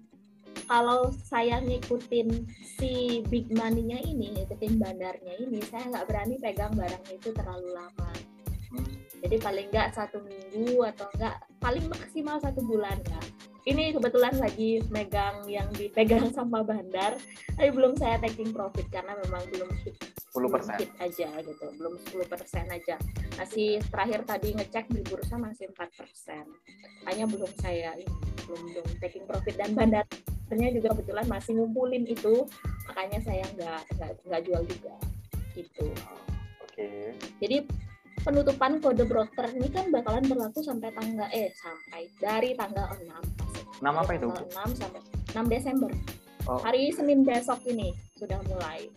kalau 0.64 1.12
saya 1.12 1.60
ngikutin 1.60 2.28
si 2.64 3.20
big 3.28 3.52
money-nya 3.52 4.00
ini, 4.04 4.32
ngikutin 4.32 4.80
bandarnya 4.80 5.34
ini, 5.40 5.60
saya 5.68 5.88
nggak 5.92 6.06
berani 6.08 6.36
pegang 6.40 6.72
barang 6.72 7.04
itu 7.12 7.28
terlalu 7.32 7.68
lama. 7.76 8.10
Jadi 9.24 9.36
paling 9.40 9.66
nggak 9.72 9.96
satu 9.96 10.20
minggu 10.20 10.84
atau 10.84 11.08
enggak 11.16 11.40
paling 11.56 11.84
maksimal 11.88 12.36
satu 12.40 12.60
bulan 12.60 13.00
ya. 13.08 13.20
Ini 13.64 13.96
kebetulan 13.96 14.36
lagi 14.36 14.84
megang 14.92 15.48
yang 15.48 15.64
dipegang 15.72 16.28
sama 16.36 16.60
bandar, 16.60 17.16
tapi 17.56 17.72
belum 17.72 17.96
saya 17.96 18.20
taking 18.20 18.52
profit 18.52 18.84
karena 18.92 19.16
memang 19.24 19.40
belum 19.48 19.72
hit, 19.80 19.96
10 20.28 20.52
persen 20.52 20.76
aja 21.00 21.28
gitu, 21.40 21.66
belum 21.80 21.96
10 21.96 22.28
persen 22.28 22.68
aja. 22.68 23.00
Masih 23.40 23.80
terakhir 23.88 24.28
tadi 24.28 24.52
ngecek 24.52 24.92
di 24.92 25.00
bursa 25.08 25.40
masih 25.40 25.72
4 25.72 25.80
persen. 25.96 26.44
Hanya 27.08 27.24
belum 27.24 27.48
saya 27.64 27.96
ini, 27.96 28.12
belum 28.44 28.60
belum 28.68 28.88
taking 29.00 29.24
profit 29.24 29.56
dan 29.56 29.72
bandar 29.72 30.04
sebenarnya 30.44 30.72
juga 30.76 30.88
kebetulan 30.94 31.26
masih 31.26 31.52
ngumpulin 31.56 32.04
itu 32.04 32.34
makanya 32.86 33.18
saya 33.24 33.44
nggak 33.56 33.80
nggak 33.96 34.10
nggak 34.28 34.42
jual 34.44 34.62
juga 34.68 34.94
gitu 35.56 35.86
oke 35.88 36.70
okay. 36.70 37.16
jadi 37.40 37.64
penutupan 38.22 38.80
kode 38.80 39.04
broker 39.04 39.46
ini 39.52 39.68
kan 39.72 39.88
bakalan 39.92 40.24
berlaku 40.24 40.60
sampai 40.64 40.92
tanggal 40.92 41.28
eh 41.32 41.52
sampai 41.56 42.08
dari 42.20 42.56
tanggal 42.56 42.88
6 42.92 43.80
6 43.80 43.84
apa 43.84 44.10
itu 44.16 44.28
6 44.28 44.80
sampai 44.80 45.00
6 45.34 45.52
Desember 45.52 45.90
oh. 46.48 46.60
hari 46.60 46.92
Senin 46.92 47.24
besok 47.24 47.60
ini 47.68 47.92
sudah 48.16 48.40
mulai 48.48 48.88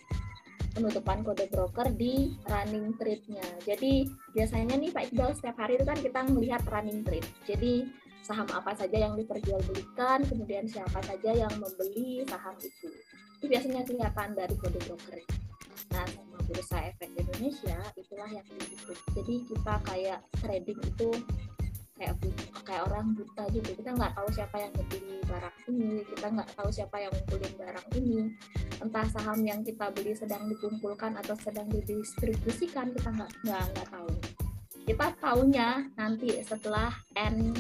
penutupan 0.77 1.25
kode 1.25 1.50
broker 1.50 1.89
di 1.98 2.38
running 2.46 2.94
trade-nya. 3.01 3.42
Jadi 3.66 4.06
biasanya 4.38 4.77
nih 4.77 4.94
Pak 4.94 5.10
Iqbal 5.10 5.34
setiap 5.34 5.58
hari 5.58 5.82
itu 5.82 5.86
kan 5.89 5.98
kita 5.98 6.20
melihat 6.30 6.62
running 6.70 7.01
trade. 7.01 7.25
Jadi 7.50 7.89
saham 8.27 8.48
apa 8.51 8.75
saja 8.75 9.07
yang 9.07 9.15
diperjualbelikan, 9.15 10.27
kemudian 10.27 10.67
siapa 10.67 11.00
saja 11.00 11.31
yang 11.31 11.53
membeli 11.55 12.27
saham 12.27 12.60
itu. 12.60 12.91
Itu 13.39 13.46
biasanya 13.48 13.88
kelihatan 13.88 14.36
dari 14.36 14.55
kode 14.60 14.79
broker. 14.84 15.24
Nah, 15.96 16.03
sama 16.12 16.38
bursa 16.43 16.91
efek 16.91 17.15
Indonesia 17.15 17.79
itulah 17.96 18.27
yang 18.27 18.43
ditutup. 18.43 19.00
Jadi 19.15 19.36
kita 19.48 19.74
kayak 19.88 20.19
trading 20.43 20.79
itu 20.84 21.10
kayak 21.98 22.13
kayak 22.62 22.84
orang 22.86 23.17
buta 23.17 23.43
gitu 23.50 23.74
kita 23.74 23.89
nggak 23.98 24.13
tahu 24.13 24.29
siapa 24.29 24.55
yang 24.62 24.72
beli 24.77 25.17
barang 25.25 25.55
ini 25.65 25.91
kita 26.05 26.27
nggak 26.29 26.50
tahu 26.53 26.69
siapa 26.69 26.96
yang 27.01 27.10
ngumpulin 27.10 27.53
barang 27.57 27.88
ini 27.98 28.19
entah 28.77 29.07
saham 29.10 29.39
yang 29.41 29.65
kita 29.65 29.89
beli 29.89 30.13
sedang 30.13 30.46
dikumpulkan 30.46 31.17
atau 31.17 31.34
sedang 31.41 31.65
didistribusikan 31.74 32.93
kita 32.93 33.10
nggak 33.17 33.31
nggak 33.41 33.63
nggak 33.74 33.88
tahu 33.89 34.10
kita 34.86 35.07
tahunya 35.19 35.69
nanti 35.98 36.29
setelah 36.46 36.93
n 37.17 37.51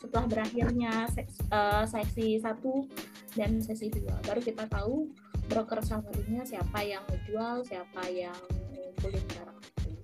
setelah 0.00 0.24
berakhirnya 0.24 1.04
uh, 1.52 1.84
sesi 1.84 2.40
satu 2.40 2.88
dan 3.36 3.60
sesi 3.60 3.92
dua. 3.92 4.16
Baru 4.24 4.40
kita 4.40 4.64
tahu 4.64 5.12
broker 5.52 5.84
saham 5.84 6.08
siapa 6.48 6.80
yang 6.80 7.04
menjual 7.04 7.60
siapa 7.68 8.08
yang 8.08 8.34
ngumpulin 8.72 9.24
barang. 9.28 9.58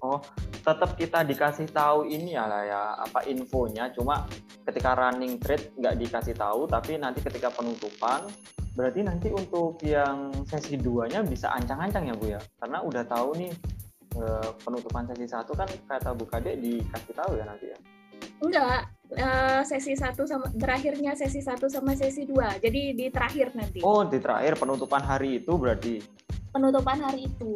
Oh 0.04 0.20
tetap 0.66 0.98
kita 0.98 1.22
dikasih 1.22 1.70
tahu 1.72 2.10
ini 2.10 2.36
ya 2.36 2.44
lah 2.44 2.62
ya 2.66 2.82
apa 3.00 3.24
infonya. 3.24 3.88
Cuma 3.96 4.28
ketika 4.68 4.92
running 4.92 5.40
trade 5.40 5.72
nggak 5.80 5.96
dikasih 5.96 6.36
tahu 6.36 6.68
tapi 6.68 7.00
nanti 7.00 7.24
ketika 7.24 7.48
penutupan 7.48 8.28
berarti 8.76 9.00
nanti 9.00 9.32
untuk 9.32 9.80
yang 9.80 10.28
sesi 10.44 10.76
duanya 10.76 11.24
bisa 11.24 11.48
ancang-ancang 11.56 12.12
ya 12.12 12.14
Bu 12.18 12.26
ya? 12.28 12.40
Karena 12.60 12.84
udah 12.84 13.08
tahu 13.08 13.32
nih 13.40 13.52
eh, 14.20 14.50
penutupan 14.60 15.08
sesi 15.08 15.24
satu 15.24 15.56
kan 15.56 15.70
kata 15.88 16.12
Bu 16.12 16.28
Kade 16.28 16.60
dikasih 16.60 17.14
tahu 17.16 17.40
ya 17.40 17.48
nanti 17.48 17.72
ya 17.72 17.78
enggak 18.42 18.90
uh, 19.16 19.62
sesi 19.64 19.96
satu 19.96 20.28
sama 20.28 20.50
berakhirnya 20.52 21.16
sesi 21.16 21.40
satu 21.40 21.70
sama 21.70 21.96
sesi 21.96 22.28
dua 22.28 22.56
jadi 22.60 22.92
di 22.92 23.06
terakhir 23.08 23.56
nanti 23.56 23.80
oh 23.80 24.04
di 24.04 24.18
terakhir 24.20 24.60
penutupan 24.60 25.00
hari 25.00 25.40
itu 25.40 25.52
berarti 25.56 26.00
penutupan 26.52 27.00
hari 27.00 27.28
itu 27.28 27.52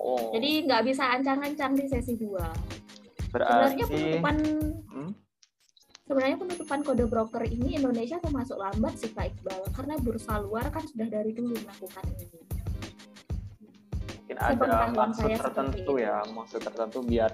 Oh. 0.00 0.32
Jadi 0.32 0.64
nggak 0.64 0.82
bisa 0.88 1.12
ancang-ancang 1.12 1.76
di 1.76 1.84
sesi 1.84 2.16
dua. 2.16 2.48
Berarti... 3.30 3.52
Sebenarnya 3.52 3.86
penutupan 3.86 4.36
hmm? 4.90 5.10
sebenarnya 6.08 6.38
penutupan 6.42 6.78
kode 6.82 7.04
broker 7.06 7.44
ini 7.46 7.78
Indonesia 7.78 8.18
termasuk 8.18 8.58
lambat 8.58 8.98
sih 8.98 9.12
Pak 9.14 9.30
Iqbal 9.30 9.60
karena 9.76 9.94
bursa 10.02 10.42
luar 10.42 10.66
kan 10.72 10.82
sudah 10.88 11.06
dari 11.06 11.30
dulu 11.36 11.54
melakukan 11.54 12.04
ini. 12.16 12.26
Mungkin 14.24 14.36
ada 14.40 14.90
maksud 14.90 15.30
tertentu 15.30 15.92
ya, 16.00 16.24
maksud 16.32 16.60
tertentu 16.64 16.98
biar 17.04 17.30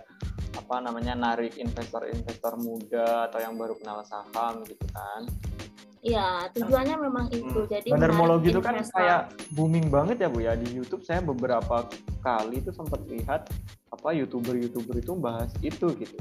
apa 0.57 0.81
namanya 0.81 1.13
narik 1.13 1.61
investor-investor 1.61 2.57
muda 2.59 3.29
atau 3.29 3.39
yang 3.39 3.55
baru 3.55 3.77
kenal 3.77 4.01
saham 4.09 4.65
gitu 4.65 4.87
kan. 4.91 5.29
Iya, 6.07 6.47
tujuannya 6.55 6.97
memang 7.03 7.27
itu. 7.35 7.67
Hmm. 7.67 7.71
Jadi 7.71 7.89
bandarmologi 7.91 8.55
itu 8.55 8.63
kan 8.63 8.79
kayak 8.79 9.35
booming 9.59 9.91
banget 9.91 10.23
ya 10.23 10.29
Bu 10.31 10.39
ya 10.39 10.55
di 10.55 10.71
YouTube. 10.71 11.03
Saya 11.03 11.19
beberapa 11.19 11.91
kali 12.23 12.63
itu 12.63 12.71
sempat 12.71 13.03
lihat 13.11 13.51
apa 13.91 14.09
youtuber-youtuber 14.15 15.03
itu 15.03 15.13
bahas 15.19 15.51
itu 15.67 15.87
gitu. 15.99 16.19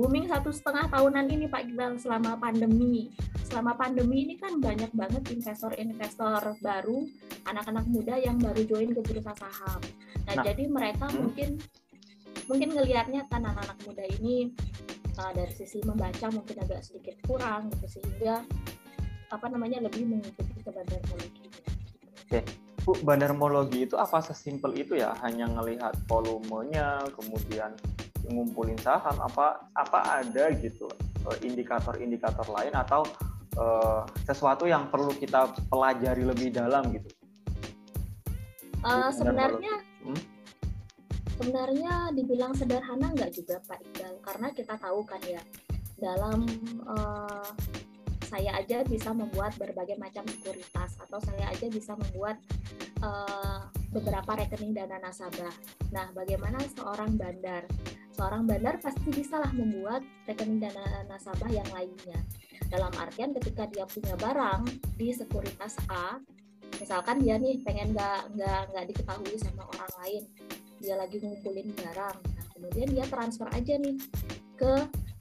Booming 0.00 0.32
satu 0.32 0.48
setengah 0.48 0.88
tahunan 0.88 1.28
ini 1.28 1.44
Pak 1.44 1.60
Iqbal 1.68 2.00
selama 2.00 2.40
pandemi. 2.40 3.12
Selama 3.44 3.76
pandemi 3.76 4.24
ini 4.24 4.40
kan 4.40 4.56
banyak 4.56 4.88
banget 4.96 5.28
investor-investor 5.28 6.56
baru, 6.64 7.04
anak-anak 7.44 7.84
muda 7.84 8.16
yang 8.16 8.40
baru 8.40 8.64
join 8.64 8.96
ke 8.96 9.00
bursa 9.04 9.36
saham. 9.36 9.82
Nah, 10.24 10.40
nah 10.40 10.44
jadi 10.46 10.64
mereka 10.72 11.10
hmm. 11.10 11.16
mungkin 11.20 11.60
mungkin 12.46 12.72
ngelihatnya 12.76 13.26
kan 13.28 13.44
anak-anak 13.44 13.78
muda 13.84 14.04
ini 14.20 14.54
uh, 15.18 15.32
dari 15.34 15.52
sisi 15.52 15.82
membaca 15.84 16.30
mungkin 16.32 16.56
agak 16.62 16.80
sedikit 16.86 17.16
kurang 17.26 17.68
gitu 17.74 18.00
sehingga 18.00 18.44
apa 19.30 19.46
namanya 19.46 19.86
lebih 19.86 20.06
mengikuti 20.06 20.58
ke 20.58 20.70
bandarmologi. 20.70 21.46
Oke, 22.26 22.40
Bu, 22.82 22.92
bandarmologi 23.06 23.86
itu 23.86 23.94
apa 23.94 24.18
sesimpel 24.22 24.74
itu 24.74 24.98
ya? 24.98 25.14
Hanya 25.22 25.46
ngelihat 25.46 25.94
volumenya, 26.10 27.02
kemudian 27.14 27.74
ngumpulin 28.26 28.78
saham, 28.78 29.14
apa 29.22 29.70
apa 29.74 30.22
ada 30.22 30.50
gitu 30.54 30.86
eh, 31.30 31.38
indikator-indikator 31.46 32.46
lain 32.50 32.74
atau 32.74 33.02
uh, 33.58 34.06
sesuatu 34.26 34.66
yang 34.66 34.90
perlu 34.90 35.10
kita 35.14 35.50
pelajari 35.70 36.22
lebih 36.22 36.54
dalam 36.54 36.90
gitu? 36.94 37.10
Uh, 38.80 39.12
sebenarnya 39.12 39.84
hmm? 40.06 40.22
Sebenarnya 41.40 42.12
dibilang 42.12 42.52
sederhana 42.52 43.16
nggak 43.16 43.32
juga 43.32 43.56
Pak 43.64 43.80
Iqbal 43.80 44.14
karena 44.20 44.48
kita 44.52 44.76
tahu 44.76 45.00
kan 45.08 45.24
ya 45.24 45.40
dalam 45.96 46.44
uh, 46.84 47.48
saya 48.28 48.60
aja 48.60 48.84
bisa 48.84 49.10
membuat 49.16 49.56
berbagai 49.56 49.96
macam 49.96 50.22
sekuritas 50.28 51.00
atau 51.00 51.16
saya 51.24 51.48
aja 51.48 51.66
bisa 51.72 51.96
membuat 51.96 52.36
uh, 53.00 53.72
beberapa 53.90 54.38
rekening 54.38 54.70
dana 54.70 55.02
nasabah. 55.02 55.50
Nah, 55.90 56.14
bagaimana 56.14 56.62
seorang 56.78 57.18
bandar? 57.18 57.66
Seorang 58.14 58.46
bandar 58.46 58.78
pasti 58.78 59.10
bisa 59.10 59.42
lah 59.42 59.50
membuat 59.50 60.06
rekening 60.30 60.62
dana 60.62 61.02
nasabah 61.10 61.50
yang 61.50 61.66
lainnya. 61.74 62.22
Dalam 62.70 62.94
artian 62.94 63.34
ketika 63.34 63.66
dia 63.66 63.82
punya 63.82 64.14
barang 64.14 64.62
di 64.94 65.10
sekuritas 65.10 65.74
A, 65.90 66.22
misalkan 66.78 67.18
dia 67.18 67.34
nih 67.34 67.58
pengen 67.66 67.90
nggak 67.90 68.30
nggak 68.38 68.60
nggak 68.70 68.84
diketahui 68.94 69.34
sama 69.42 69.66
orang 69.74 69.92
lain, 70.06 70.22
dia 70.80 70.96
lagi 70.96 71.20
ngumpulin 71.20 71.70
barang. 71.76 72.16
Nah 72.24 72.44
kemudian 72.56 72.88
dia 72.90 73.06
transfer 73.06 73.46
aja 73.52 73.76
nih 73.76 74.00
ke 74.56 74.72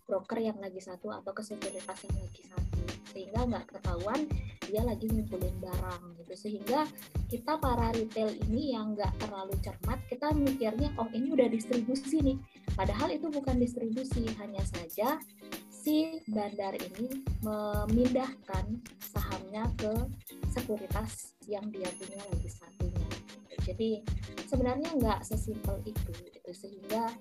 broker 0.07 0.39
yang 0.41 0.57
lagi 0.57 0.81
satu 0.81 1.13
atau 1.13 1.31
ke 1.35 1.43
sekuritas 1.43 1.99
yang 2.07 2.17
lagi 2.17 2.43
satu. 2.47 2.81
Sehingga 3.13 3.39
nggak 3.45 3.65
ketahuan 3.69 4.25
dia 4.65 4.81
lagi 4.81 5.05
ngumpulin 5.11 5.53
barang 5.59 6.01
gitu. 6.23 6.33
Sehingga 6.33 6.87
kita 7.27 7.59
para 7.59 7.91
retail 7.93 8.33
ini 8.49 8.73
yang 8.73 8.95
nggak 8.95 9.11
terlalu 9.19 9.53
cermat 9.61 9.99
kita 10.07 10.31
mikirnya 10.33 10.89
oh 10.97 11.11
ini 11.11 11.35
udah 11.35 11.51
distribusi 11.51 12.23
nih. 12.23 12.37
Padahal 12.73 13.11
itu 13.11 13.27
bukan 13.27 13.59
distribusi 13.59 14.23
hanya 14.39 14.63
saja 14.63 15.19
si 15.69 16.19
bandar 16.27 16.75
ini 16.75 17.23
memindahkan 17.41 18.65
sahamnya 18.99 19.67
ke 19.79 19.93
sekuritas 20.51 21.33
yang 21.47 21.65
dia 21.73 21.87
punya 21.97 22.19
lagi 22.29 22.49
satunya 22.51 23.08
jadi 23.63 24.03
sebenarnya 24.47 24.89
nggak 24.95 25.19
sesimpel 25.25 25.79
itu 25.85 26.11
gitu 26.11 26.51
sehingga 26.51 27.11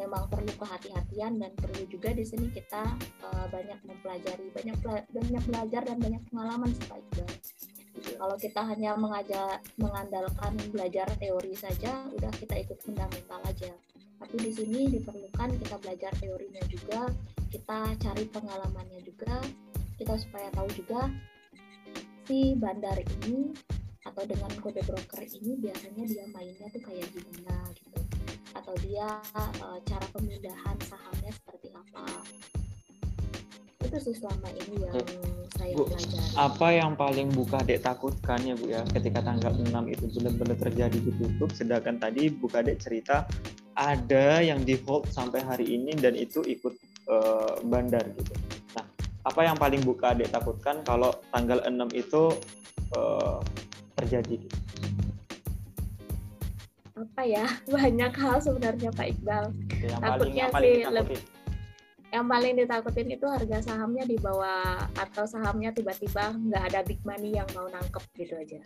memang 0.00 0.32
perlu 0.32 0.48
kehati-hatian 0.56 1.36
dan 1.36 1.52
perlu 1.60 1.84
juga 1.92 2.16
di 2.16 2.24
sini 2.24 2.48
kita 2.48 2.96
uh, 3.20 3.46
banyak 3.52 3.76
mempelajari 3.84 4.48
banyak 4.56 4.76
banyak 5.12 5.44
belajar 5.44 5.82
dan 5.84 5.96
banyak 6.00 6.22
pengalaman 6.32 6.72
supaya 6.72 7.04
itu 7.04 7.24
kalau 8.16 8.36
kita 8.40 8.60
hanya 8.64 8.96
mengajar 8.96 9.60
mengandalkan 9.76 10.56
belajar 10.72 11.08
teori 11.20 11.52
saja 11.52 12.08
udah 12.16 12.32
kita 12.38 12.54
ikut 12.64 12.78
fundamental 12.80 13.40
aja. 13.44 13.72
Tapi 14.20 14.36
di 14.36 14.52
sini 14.52 14.80
diperlukan 14.92 15.56
kita 15.64 15.76
belajar 15.80 16.12
teorinya 16.20 16.60
juga 16.68 17.08
kita 17.50 17.96
cari 17.98 18.24
pengalamannya 18.28 19.00
juga 19.02 19.40
kita 19.96 20.16
supaya 20.16 20.48
tahu 20.52 20.68
juga 20.72 21.08
si 22.24 22.54
bandar 22.56 23.00
ini 23.00 23.52
atau 24.00 24.22
dengan 24.24 24.50
kode 24.64 24.80
broker 24.84 25.20
ini 25.20 25.60
biasanya 25.60 26.04
dia 26.08 26.24
mainnya 26.32 26.66
tuh 26.72 26.82
kayak 26.84 27.06
gimana 27.12 27.56
gitu 27.76 28.00
atau 28.56 28.74
dia 28.80 29.06
uh, 29.36 29.78
cara 29.84 30.06
pemindahan 30.16 30.76
sahamnya 30.88 31.30
seperti 31.30 31.68
apa 31.76 32.04
itu 33.90 33.96
sih 34.06 34.22
selama 34.22 34.48
ini 34.54 34.86
yang 34.86 34.94
saya 35.58 35.72
Bu, 35.74 35.82
pelajari. 35.90 36.30
Apa 36.38 36.68
yang 36.70 36.92
paling 36.94 37.28
buka 37.34 37.58
dek 37.66 37.82
takutkan 37.82 38.38
ya 38.46 38.54
Bu 38.54 38.70
ya 38.70 38.86
ketika 38.86 39.18
tanggal 39.18 39.50
6 39.50 39.66
itu 39.90 40.04
benar-benar 40.14 40.56
terjadi 40.62 40.98
ditutup 41.00 41.50
sedangkan 41.50 41.98
tadi 41.98 42.30
buka 42.30 42.62
dek 42.62 42.78
cerita 42.78 43.26
ada 43.74 44.38
yang 44.44 44.62
di 44.62 44.78
hold 44.86 45.10
sampai 45.10 45.42
hari 45.42 45.74
ini 45.74 45.96
dan 45.98 46.14
itu 46.14 46.38
ikut 46.46 46.74
uh, 47.10 47.58
bandar 47.66 48.06
gitu. 48.14 48.32
Nah, 48.78 48.86
apa 49.26 49.40
yang 49.42 49.58
paling 49.58 49.82
buka 49.82 50.14
dek 50.14 50.30
takutkan 50.30 50.86
kalau 50.86 51.10
tanggal 51.34 51.58
6 51.66 51.74
itu 51.96 52.30
uh, 52.94 53.42
terjadi? 54.00 54.36
Apa 56.96 57.22
ya 57.24 57.44
banyak 57.74 58.12
hal 58.16 58.36
sebenarnya 58.40 58.90
Pak 58.92 59.06
Iqbal. 59.16 59.44
Yang 59.80 60.00
Takutnya 60.00 60.46
paling, 60.52 60.64
sih 60.64 60.78
lebih 60.88 61.18
yang 62.10 62.26
paling 62.26 62.58
ditakutin 62.58 63.06
itu 63.06 63.22
harga 63.22 63.70
sahamnya 63.70 64.02
di 64.02 64.18
bawah 64.18 64.82
atau 64.98 65.30
sahamnya 65.30 65.70
tiba-tiba 65.70 66.34
nggak 66.34 66.62
ada 66.74 66.80
big 66.82 66.98
money 67.06 67.38
yang 67.38 67.46
mau 67.54 67.70
nangkep 67.70 68.02
gitu 68.18 68.34
aja. 68.34 68.58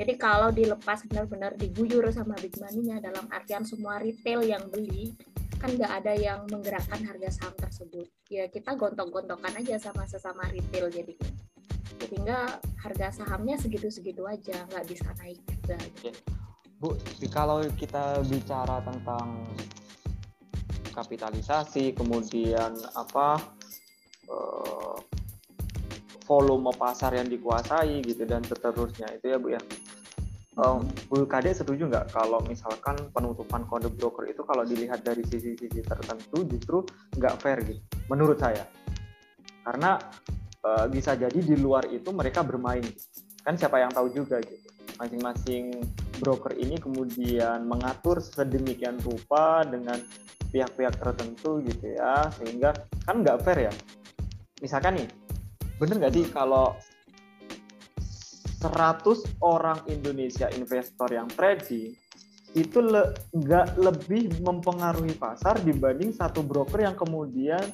Jadi 0.00 0.16
kalau 0.16 0.48
dilepas 0.48 1.04
benar-benar 1.04 1.52
diguyur 1.60 2.08
sama 2.08 2.32
big 2.40 2.56
money-nya 2.56 3.04
dalam 3.04 3.28
artian 3.28 3.68
semua 3.68 4.00
retail 4.00 4.40
yang 4.40 4.64
beli 4.72 5.12
kan 5.60 5.76
nggak 5.76 5.92
ada 6.02 6.16
yang 6.16 6.48
menggerakkan 6.48 7.04
harga 7.04 7.28
saham 7.36 7.54
tersebut. 7.60 8.08
Ya 8.32 8.48
kita 8.48 8.72
gontok-gontokan 8.72 9.52
aja 9.52 9.76
sama 9.76 10.08
sesama 10.08 10.48
retail 10.48 10.88
jadinya 10.88 11.28
sehingga 12.06 12.58
harga 12.82 13.08
sahamnya 13.22 13.56
segitu-segitu 13.58 14.26
aja 14.26 14.66
nggak 14.70 14.86
bisa 14.88 15.08
naik 15.22 15.38
juga 15.46 15.78
Bu 16.82 16.98
kalau 17.30 17.62
kita 17.78 18.18
bicara 18.26 18.82
tentang 18.82 19.46
kapitalisasi 20.90 21.94
kemudian 21.94 22.74
apa 22.98 23.38
uh, 24.26 24.98
volume 26.26 26.74
pasar 26.74 27.14
yang 27.14 27.30
dikuasai 27.30 28.02
gitu 28.02 28.26
dan 28.26 28.42
seterusnya 28.42 29.06
itu 29.14 29.26
ya 29.30 29.38
Bu 29.38 29.48
ya 29.54 29.62
Um, 30.52 30.84
Bu 31.08 31.24
Kade 31.24 31.48
setuju 31.56 31.88
nggak 31.88 32.12
kalau 32.12 32.36
misalkan 32.44 32.92
penutupan 33.16 33.64
kode 33.64 33.88
broker 33.88 34.28
itu 34.28 34.44
kalau 34.44 34.68
dilihat 34.68 35.00
dari 35.00 35.24
sisi-sisi 35.24 35.80
tertentu 35.80 36.44
justru 36.44 36.84
nggak 37.16 37.40
fair 37.40 37.64
gitu, 37.64 37.80
menurut 38.12 38.36
saya. 38.36 38.68
Karena 39.64 39.96
uh, 40.64 40.86
bisa 40.88 41.14
jadi 41.18 41.38
di 41.38 41.54
luar 41.58 41.86
itu 41.90 42.10
mereka 42.10 42.42
bermain, 42.42 42.82
kan 43.42 43.54
siapa 43.58 43.82
yang 43.82 43.90
tahu 43.92 44.10
juga 44.10 44.38
gitu. 44.42 44.68
Masing-masing 44.98 45.82
broker 46.22 46.54
ini 46.54 46.78
kemudian 46.78 47.66
mengatur 47.66 48.22
sedemikian 48.22 48.98
rupa 49.02 49.66
dengan 49.66 49.98
pihak-pihak 50.54 50.94
tertentu 50.98 51.62
gitu 51.66 51.98
ya, 51.98 52.30
sehingga 52.38 52.70
kan 53.02 53.22
nggak 53.22 53.40
fair 53.42 53.70
ya. 53.70 53.72
Misalkan 54.62 55.02
nih, 55.02 55.08
bener 55.80 55.98
nggak 55.98 56.14
sih 56.14 56.26
kalau 56.30 56.78
100 58.62 59.42
orang 59.42 59.82
Indonesia 59.90 60.46
investor 60.54 61.10
yang 61.10 61.26
trading 61.26 61.98
itu 62.52 62.78
nggak 63.32 63.80
le 63.80 63.90
lebih 63.90 64.38
mempengaruhi 64.44 65.16
pasar 65.16 65.58
dibanding 65.64 66.12
satu 66.12 66.44
broker 66.44 66.84
yang 66.84 66.94
kemudian 66.94 67.64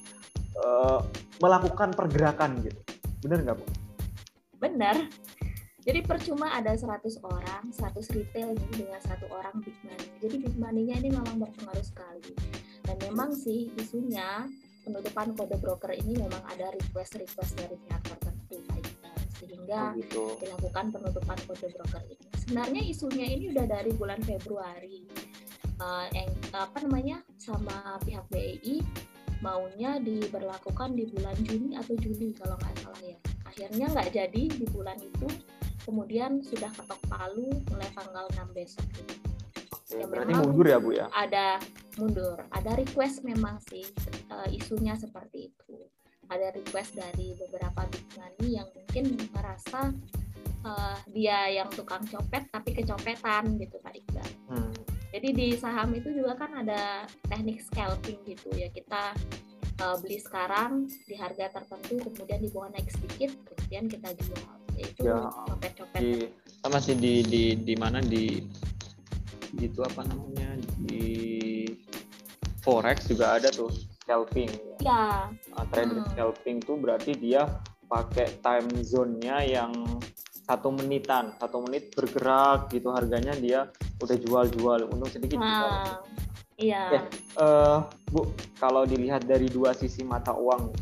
uh, 0.62 1.00
melakukan 1.38 1.94
pergerakan 1.94 2.58
gitu. 2.62 2.80
Benar 3.24 3.38
nggak 3.44 3.56
Bu? 3.58 3.66
Benar. 4.58 4.96
Jadi 5.88 6.04
percuma 6.04 6.52
ada 6.52 6.76
100 6.76 7.00
orang, 7.24 7.62
100 7.72 8.12
retail 8.12 8.52
ini 8.52 8.84
dengan 8.84 9.00
satu 9.00 9.24
orang 9.32 9.56
big 9.64 9.78
money. 9.86 10.08
Jadi 10.20 10.36
big 10.44 10.56
money-nya 10.60 11.00
ini 11.00 11.08
memang 11.16 11.40
berpengaruh 11.40 11.86
sekali. 11.86 12.36
Dan 12.84 12.96
memang 13.08 13.32
sih 13.32 13.72
isunya 13.80 14.44
penutupan 14.84 15.32
kode 15.32 15.56
broker 15.56 15.96
ini 15.96 16.20
memang 16.20 16.44
ada 16.52 16.76
request-request 16.76 17.56
dari 17.56 17.76
pihak 17.88 18.02
tertentu 18.04 18.28
sehingga 19.68 19.92
oh, 19.92 20.00
gitu. 20.00 20.24
dilakukan 20.40 20.90
penutupan 20.90 21.38
kode 21.46 21.68
broker 21.76 22.02
ini. 22.08 22.26
Sebenarnya 22.40 22.82
isunya 22.88 23.26
ini 23.28 23.44
udah 23.52 23.66
dari 23.68 23.92
bulan 23.94 24.20
Februari. 24.24 25.04
Uh, 25.78 26.10
yang 26.10 26.26
apa 26.50 26.82
namanya 26.82 27.22
sama 27.38 28.02
pihak 28.02 28.26
BEI 28.34 28.82
maunya 29.38 30.02
diberlakukan 30.02 30.98
di 30.98 31.04
bulan 31.10 31.36
Juni 31.46 31.78
atau 31.78 31.94
Juli 31.98 32.34
kalau 32.34 32.58
nggak 32.58 32.74
salah 32.82 33.02
ya. 33.02 33.18
Akhirnya 33.46 33.86
nggak 33.90 34.10
jadi 34.12 34.42
di 34.50 34.66
bulan 34.70 34.98
itu, 35.00 35.28
kemudian 35.86 36.42
sudah 36.42 36.70
ketok 36.74 37.00
palu 37.06 37.48
mulai 37.70 37.90
tanggal 37.94 38.26
6 38.34 38.56
besok 38.56 38.86
ini. 38.98 39.16
Ya, 39.88 40.04
Berarti 40.04 40.32
mundur 40.36 40.66
ya 40.68 40.78
Bu 40.78 40.90
ya? 40.92 41.06
Ada 41.16 41.56
mundur, 41.96 42.36
ada 42.52 42.70
request 42.76 43.24
memang 43.24 43.56
sih 43.72 43.88
uh, 44.28 44.44
isunya 44.52 44.92
seperti 44.92 45.48
itu 45.48 45.88
ada 46.28 46.52
request 46.52 46.96
dari 46.96 47.32
beberapa 47.36 47.88
money 48.16 48.60
yang 48.60 48.68
mungkin 48.76 49.16
merasa 49.32 49.92
uh, 50.64 50.96
dia 51.08 51.48
yang 51.48 51.68
tukang 51.72 52.04
copet 52.04 52.48
tapi 52.52 52.76
kecopetan 52.76 53.56
gitu 53.56 53.76
Pak 53.80 53.94
Iqbal. 53.96 54.28
Hmm. 54.52 54.72
Jadi 55.08 55.28
di 55.32 55.48
saham 55.56 55.96
itu 55.96 56.12
juga 56.12 56.36
kan 56.36 56.52
ada 56.64 57.08
teknik 57.32 57.64
scalping 57.64 58.20
gitu 58.28 58.52
ya 58.52 58.68
kita 58.68 59.16
uh, 59.80 59.96
beli 60.04 60.20
sekarang 60.20 60.84
di 61.08 61.16
harga 61.16 61.48
tertentu 61.48 62.12
kemudian 62.12 62.40
dibawa 62.44 62.68
naik 62.76 62.92
sedikit 62.92 63.32
kemudian 63.48 63.84
kita 63.88 64.08
jual. 64.20 64.44
Itu 64.78 65.00
ya, 65.10 65.26
copet-copet. 65.26 66.00
Di, 66.00 66.12
masih 66.68 66.94
di 67.00 67.14
di 67.24 67.42
di 67.56 67.74
mana 67.74 67.98
di 68.04 68.44
itu 69.56 69.80
apa 69.80 70.04
namanya 70.04 70.60
di 70.84 71.64
forex 72.60 73.08
juga 73.08 73.40
ada 73.40 73.48
tuh 73.48 73.72
scalping. 74.04 74.52
Ya. 74.84 75.32
Uh, 75.56 75.64
trader 75.72 76.04
hmm. 76.04 76.08
scalping 76.12 76.58
tuh 76.60 76.76
berarti 76.76 77.16
dia 77.16 77.48
pakai 77.88 78.28
time 78.44 78.68
zone-nya 78.84 79.40
yang 79.48 79.72
satu 80.48 80.72
menitan, 80.72 81.36
satu 81.36 81.60
menit 81.60 81.92
bergerak 81.92 82.72
gitu 82.72 82.88
harganya 82.88 83.36
dia 83.36 83.68
udah 84.00 84.16
jual-jual, 84.16 84.88
untung 84.88 85.12
sedikit. 85.12 85.36
Nah, 85.36 86.00
iya. 86.56 86.88
Ya, 86.88 87.02
uh, 87.36 87.84
Bu, 88.08 88.32
kalau 88.56 88.88
dilihat 88.88 89.28
dari 89.28 89.52
dua 89.52 89.76
sisi 89.76 90.00
mata 90.00 90.32
uang 90.32 90.72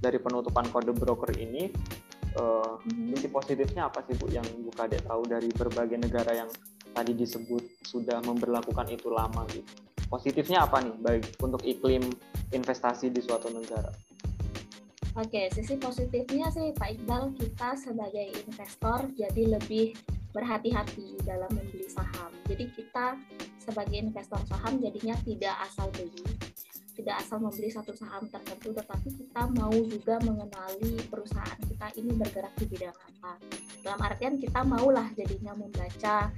dari 0.00 0.16
penutupan 0.16 0.72
kode 0.72 0.96
broker 0.96 1.36
ini, 1.36 1.68
uh, 2.40 2.80
mm-hmm. 2.80 3.12
sisi 3.20 3.28
positifnya 3.28 3.92
apa 3.92 4.00
sih 4.08 4.16
Bu 4.16 4.32
yang 4.32 4.48
Bu 4.64 4.72
Kadek 4.72 5.04
tahu 5.04 5.28
dari 5.28 5.52
berbagai 5.52 6.00
negara 6.00 6.32
yang 6.32 6.48
tadi 6.96 7.12
disebut 7.12 7.84
sudah 7.84 8.24
memperlakukan 8.24 8.88
itu 8.88 9.12
lama 9.12 9.44
gitu? 9.52 9.68
Positifnya 10.08 10.64
apa 10.64 10.80
nih 10.80 10.96
baik 11.04 11.36
untuk 11.44 11.60
iklim 11.68 12.08
investasi 12.48 13.12
di 13.12 13.20
suatu 13.20 13.52
negara? 13.52 13.92
Oke, 15.16 15.48
sisi 15.48 15.80
positifnya 15.80 16.52
sih 16.52 16.76
Pak 16.76 16.92
Iqbal, 16.92 17.32
kita 17.40 17.72
sebagai 17.72 18.36
investor 18.36 19.08
jadi 19.16 19.56
lebih 19.56 19.96
berhati-hati 20.36 21.16
dalam 21.24 21.48
membeli 21.56 21.88
saham. 21.88 22.28
Jadi 22.44 22.68
kita 22.76 23.16
sebagai 23.56 23.96
investor 23.96 24.36
saham 24.44 24.76
jadinya 24.76 25.16
tidak 25.24 25.56
asal 25.64 25.88
beli, 25.96 26.20
tidak 27.00 27.16
asal 27.24 27.40
membeli 27.40 27.72
satu 27.72 27.96
saham 27.96 28.28
tertentu, 28.28 28.76
tetapi 28.76 29.08
kita 29.08 29.48
mau 29.56 29.72
juga 29.72 30.20
mengenali 30.20 31.00
perusahaan 31.08 31.60
kita 31.64 31.96
ini 31.96 32.12
bergerak 32.12 32.52
di 32.60 32.68
bidang 32.76 32.92
apa. 32.92 33.40
Dalam 33.80 34.00
artian 34.04 34.36
kita 34.36 34.68
maulah 34.68 35.08
jadinya 35.16 35.56
membaca 35.56 36.28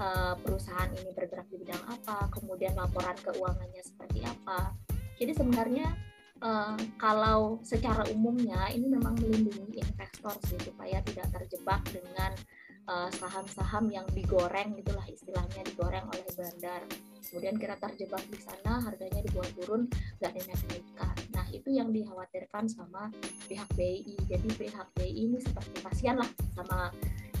uh, 0.00 0.40
perusahaan 0.40 0.88
ini 0.88 1.12
bergerak 1.12 1.52
di 1.52 1.60
bidang 1.60 1.84
apa, 1.84 2.32
kemudian 2.32 2.72
laporan 2.80 3.12
keuangannya 3.20 3.84
seperti 3.84 4.24
apa, 4.24 4.72
jadi 5.20 5.36
sebenarnya 5.36 6.11
uh, 6.42 6.76
kalau 6.98 7.62
secara 7.62 8.04
umumnya 8.10 8.68
ini 8.74 8.90
memang 8.90 9.14
melindungi 9.16 9.80
investor 9.80 10.34
sih 10.50 10.58
supaya 10.60 10.98
tidak 11.06 11.30
terjebak 11.34 11.82
dengan 11.90 12.34
eh, 12.82 13.10
saham-saham 13.14 13.86
uh, 13.86 13.94
yang 13.94 14.06
digoreng 14.10 14.74
itulah 14.74 15.06
istilahnya 15.06 15.62
digoreng 15.62 16.02
oleh 16.10 16.26
bandar. 16.34 16.82
Kemudian 17.22 17.56
kita 17.56 17.78
terjebak 17.78 18.20
di 18.28 18.38
sana 18.42 18.82
harganya 18.82 19.22
dibuat 19.22 19.48
turun 19.54 19.86
nggak 20.18 20.32
dinaikkan. 20.34 21.16
Nah 21.32 21.46
itu 21.54 21.70
yang 21.70 21.94
dikhawatirkan 21.94 22.66
sama 22.68 23.08
pihak 23.46 23.70
BI. 23.78 24.18
Jadi 24.26 24.48
pihak 24.58 24.90
BI 24.98 25.10
ini 25.30 25.38
seperti 25.38 25.78
kasihan 25.80 26.20
lah 26.20 26.30
sama 26.52 26.90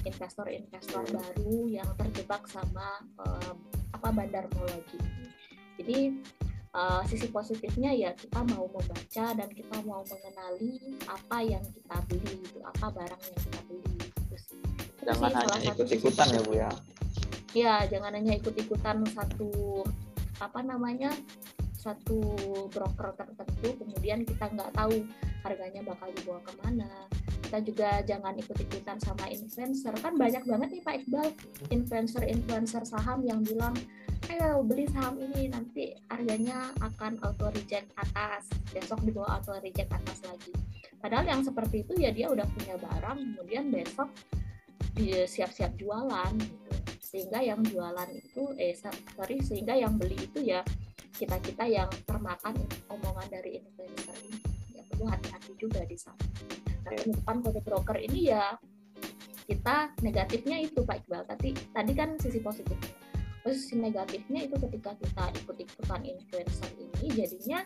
investor-investor 0.06 1.06
baru 1.10 1.70
yang 1.70 1.90
terjebak 1.98 2.46
sama 2.50 3.02
uh, 3.22 3.54
apa 3.94 4.08
bandar 4.14 4.46
mologi. 4.54 4.98
Jadi 5.78 6.22
uh, 6.76 7.02
sisi 7.08 7.28
positifnya 7.28 7.92
ya 7.92 8.10
kita 8.16 8.44
mau 8.52 8.68
membaca 8.68 9.26
dan 9.36 9.48
kita 9.52 9.76
mau 9.84 10.02
mengenali 10.04 10.98
apa 11.08 11.38
yang 11.44 11.64
kita 11.64 11.96
beli 12.08 12.34
itu 12.40 12.58
apa 12.64 12.86
barang 12.92 13.22
yang 13.22 13.40
kita 13.40 13.60
beli 13.68 13.92
itu 14.00 14.36
sih. 14.36 14.60
Jangan 15.02 15.30
sih 15.30 15.36
hanya 15.36 15.70
ikut-ikutan 15.74 16.26
ya 16.32 16.40
bu 16.44 16.52
ya. 16.56 16.70
Ya 17.52 17.74
jangan 17.88 18.12
hanya 18.16 18.32
ikut-ikutan 18.40 19.04
satu 19.12 19.84
apa 20.40 20.60
namanya 20.64 21.12
satu 21.76 22.22
broker 22.70 23.10
tertentu 23.18 23.74
kemudian 23.82 24.22
kita 24.22 24.46
nggak 24.54 24.70
tahu 24.70 25.02
harganya 25.42 25.82
bakal 25.82 26.08
dibawa 26.14 26.38
ke 26.46 26.52
mana 26.62 26.90
kita 27.52 27.68
juga 27.68 27.90
jangan 28.08 28.32
ikut-ikutan 28.40 28.96
sama 28.96 29.28
influencer. 29.28 29.92
Kan 30.00 30.16
banyak 30.16 30.40
banget 30.48 30.72
nih 30.72 30.82
Pak 30.88 30.94
Iqbal 31.04 31.28
influencer-influencer 31.68 32.80
saham 32.88 33.20
yang 33.28 33.44
bilang 33.44 33.76
ayo 34.32 34.64
beli 34.64 34.88
saham 34.88 35.20
ini 35.20 35.52
nanti 35.52 35.92
harganya 36.08 36.72
akan 36.80 37.20
auto 37.20 37.52
reject 37.52 37.92
atas. 38.00 38.48
Besok 38.72 39.04
dibawa 39.04 39.36
auto 39.36 39.52
reject 39.60 39.92
atas 39.92 40.24
lagi. 40.24 40.48
Padahal 40.96 41.28
yang 41.28 41.44
seperti 41.44 41.84
itu 41.84 41.92
ya 42.00 42.08
dia 42.08 42.32
udah 42.32 42.48
punya 42.56 42.80
barang 42.80 43.20
kemudian 43.20 43.68
besok 43.68 44.08
dia 44.96 45.28
siap-siap 45.28 45.76
jualan 45.76 46.32
gitu. 46.40 46.72
Sehingga 47.04 47.44
yang 47.44 47.60
jualan 47.68 48.08
itu 48.16 48.48
eh 48.56 48.72
sorry 49.12 49.44
sehingga 49.44 49.76
yang 49.76 50.00
beli 50.00 50.16
itu 50.16 50.40
ya 50.40 50.64
kita 51.20 51.36
kita 51.44 51.68
yang 51.68 51.92
termakan 52.08 52.56
omongan 52.88 53.28
dari 53.28 53.60
influencer 53.60 54.16
ini. 54.24 54.40
Ya 54.72 54.80
perlu 54.88 55.04
hati-hati 55.04 55.52
juga 55.60 55.84
di 55.84 56.00
sana 56.00 56.71
penutupan 56.84 57.36
kode 57.42 57.60
broker 57.62 57.98
ini 57.98 58.34
ya 58.34 58.58
kita 59.42 59.90
negatifnya 60.00 60.62
itu 60.62 60.86
Pak 60.86 61.02
Iqbal. 61.02 61.22
Tadi 61.26 61.50
tadi 61.74 61.92
kan 61.92 62.14
sisi 62.18 62.38
positifnya 62.38 63.02
posisi 63.42 63.74
negatifnya 63.74 64.46
itu 64.46 64.54
ketika 64.54 64.94
kita 64.94 65.24
ikut-ikutan 65.42 66.06
influencer 66.06 66.70
ini 66.78 67.10
jadinya 67.10 67.58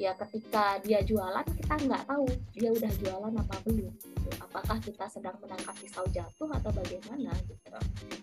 ya 0.00 0.16
ketika 0.16 0.80
dia 0.80 1.04
jualan 1.04 1.44
kita 1.44 1.74
nggak 1.84 2.08
tahu 2.08 2.24
dia 2.56 2.72
udah 2.72 2.92
jualan 3.04 3.34
apa 3.36 3.56
belum. 3.68 3.92
Gitu. 3.92 4.30
apakah 4.40 4.80
kita 4.80 5.04
sedang 5.12 5.36
menangkap 5.44 5.76
pisau 5.76 6.06
jatuh 6.08 6.48
atau 6.48 6.70
bagaimana 6.72 7.36
gitu. 7.44 7.68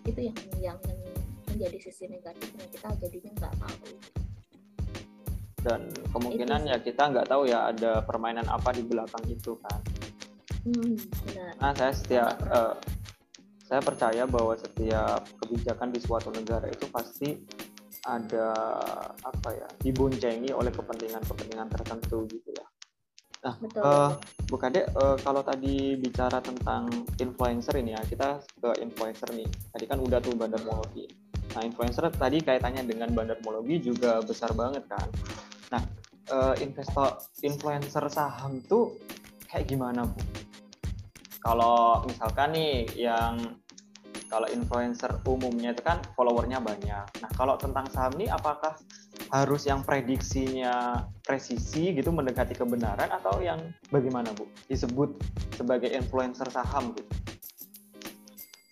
Itu 0.02 0.20
yang 0.20 0.36
yang, 0.58 0.78
yang 0.82 1.06
menjadi 1.46 1.78
sisi 1.78 2.10
negatifnya. 2.10 2.66
Kita 2.74 2.90
jadinya 2.98 3.30
nggak 3.38 3.54
tahu 3.62 3.94
dan 5.62 5.90
kemungkinan 6.14 6.66
itu. 6.66 6.70
ya 6.70 6.76
kita 6.78 7.02
nggak 7.10 7.26
tahu 7.28 7.42
ya 7.50 7.70
ada 7.70 8.02
permainan 8.04 8.46
apa 8.46 8.70
di 8.74 8.82
belakang 8.86 9.24
itu 9.26 9.58
kan 9.60 9.80
hmm, 10.66 10.94
benar. 11.26 11.52
nah 11.58 11.72
saya 11.74 11.92
setiap 11.92 12.32
uh, 12.48 12.74
saya 13.68 13.84
percaya 13.84 14.24
bahwa 14.24 14.56
setiap 14.56 15.28
kebijakan 15.44 15.92
di 15.92 16.00
suatu 16.00 16.32
negara 16.32 16.72
itu 16.72 16.88
pasti 16.88 17.36
ada 18.08 18.56
apa 19.20 19.48
ya 19.52 19.68
diboncengi 19.84 20.56
oleh 20.56 20.72
kepentingan-kepentingan 20.72 21.68
tertentu 21.68 22.24
gitu 22.32 22.48
ya. 22.56 22.64
Nah, 23.38 23.54
Betul. 23.60 23.82
Uh, 23.84 24.10
Bu 24.48 24.56
Kade, 24.58 24.88
uh, 24.98 25.14
kalau 25.20 25.44
tadi 25.44 25.94
bicara 25.94 26.42
tentang 26.42 26.90
influencer 27.20 27.78
ini 27.78 27.94
ya, 27.94 28.02
kita 28.02 28.42
ke 28.42 28.82
influencer 28.82 29.30
nih. 29.30 29.46
Tadi 29.46 29.84
kan 29.86 30.00
udah 30.02 30.18
tuh 30.18 30.34
bandarmologi. 30.34 31.06
Nah, 31.54 31.62
influencer 31.62 32.10
tadi 32.10 32.42
kaitannya 32.42 32.82
dengan 32.88 33.14
bandarmologi 33.14 33.78
juga 33.78 34.18
besar 34.24 34.50
banget 34.58 34.88
kan. 34.90 35.06
Nah, 35.68 35.82
uh, 36.32 36.54
investor 36.60 37.20
influencer 37.44 38.04
saham 38.08 38.60
tuh 38.64 38.96
kayak 39.48 39.68
gimana, 39.68 40.04
Bu? 40.08 40.20
Kalau 41.38 42.04
misalkan 42.04 42.52
nih 42.52 42.88
yang 42.98 43.56
kalau 44.28 44.44
influencer 44.52 45.08
umumnya 45.24 45.72
itu 45.72 45.80
kan 45.80 46.04
followernya 46.12 46.60
banyak. 46.60 47.06
Nah, 47.24 47.30
kalau 47.32 47.56
tentang 47.56 47.88
saham 47.88 48.12
ini 48.20 48.28
apakah 48.28 48.76
harus 49.32 49.68
yang 49.68 49.84
prediksinya 49.84 51.04
presisi 51.24 51.96
gitu 51.96 52.12
mendekati 52.12 52.52
kebenaran 52.56 53.08
atau 53.08 53.40
yang 53.40 53.72
bagaimana 53.88 54.32
Bu? 54.36 54.44
Disebut 54.68 55.16
sebagai 55.56 55.88
influencer 55.96 56.48
saham 56.52 56.92
gitu. 56.92 57.08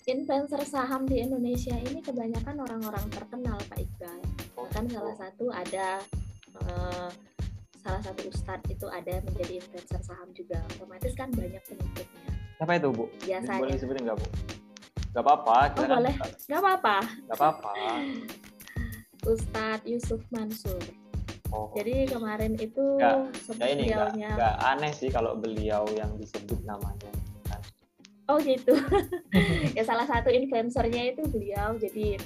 Influencer 0.07 0.63
saham 0.63 1.03
di 1.03 1.19
Indonesia 1.19 1.75
ini 1.75 1.99
kebanyakan 1.99 2.63
orang-orang 2.63 3.11
terkenal 3.11 3.59
Pak 3.67 3.81
Iqbal. 3.81 4.21
Oh, 4.55 4.63
Bahkan 4.69 4.87
salah 4.93 5.17
satu 5.19 5.51
ada 5.51 5.99
uh, 6.71 7.09
salah 7.81 8.03
satu 8.03 8.27
ustadz 8.29 8.67
itu 8.73 8.87
ada 8.91 9.23
menjadi 9.23 9.63
influencer 9.63 10.01
saham 10.03 10.29
juga. 10.33 10.59
Otomatis 10.77 11.13
kan 11.15 11.31
banyak 11.33 11.63
pengikutnya. 11.65 12.31
Siapa 12.57 12.73
itu 12.77 12.89
Bu? 12.91 13.05
Biasanya. 13.23 13.61
Boleh 13.61 13.75
disebutin 13.77 14.03
nggak 14.09 14.19
Bu? 14.19 14.29
Gak 15.17 15.25
apa-apa. 15.25 15.57
Oh, 15.81 15.89
boleh. 15.97 16.17
Gak 16.45 16.61
apa-apa. 16.61 16.97
Gak 17.33 17.37
apa-apa. 17.41 17.73
Ustadz 19.33 19.89
Yusuf 19.89 20.21
Mansur. 20.29 20.79
Oh. 21.55 21.73
Jadi 21.73 22.11
kemarin 22.11 22.59
itu 22.59 23.01
gak, 23.01 23.33
ini 23.65 23.89
gak 23.91 24.55
aneh 24.61 24.93
sih 24.93 25.09
kalau 25.09 25.39
beliau 25.39 25.87
yang 25.95 26.13
disebut 26.19 26.59
namanya. 26.69 27.11
Oh 28.27 28.39
gitu. 28.43 28.75
ya 29.77 29.83
salah 29.87 30.07
satu 30.07 30.31
influencernya 30.31 31.15
itu 31.15 31.23
beliau. 31.31 31.79
Jadi 31.79 32.19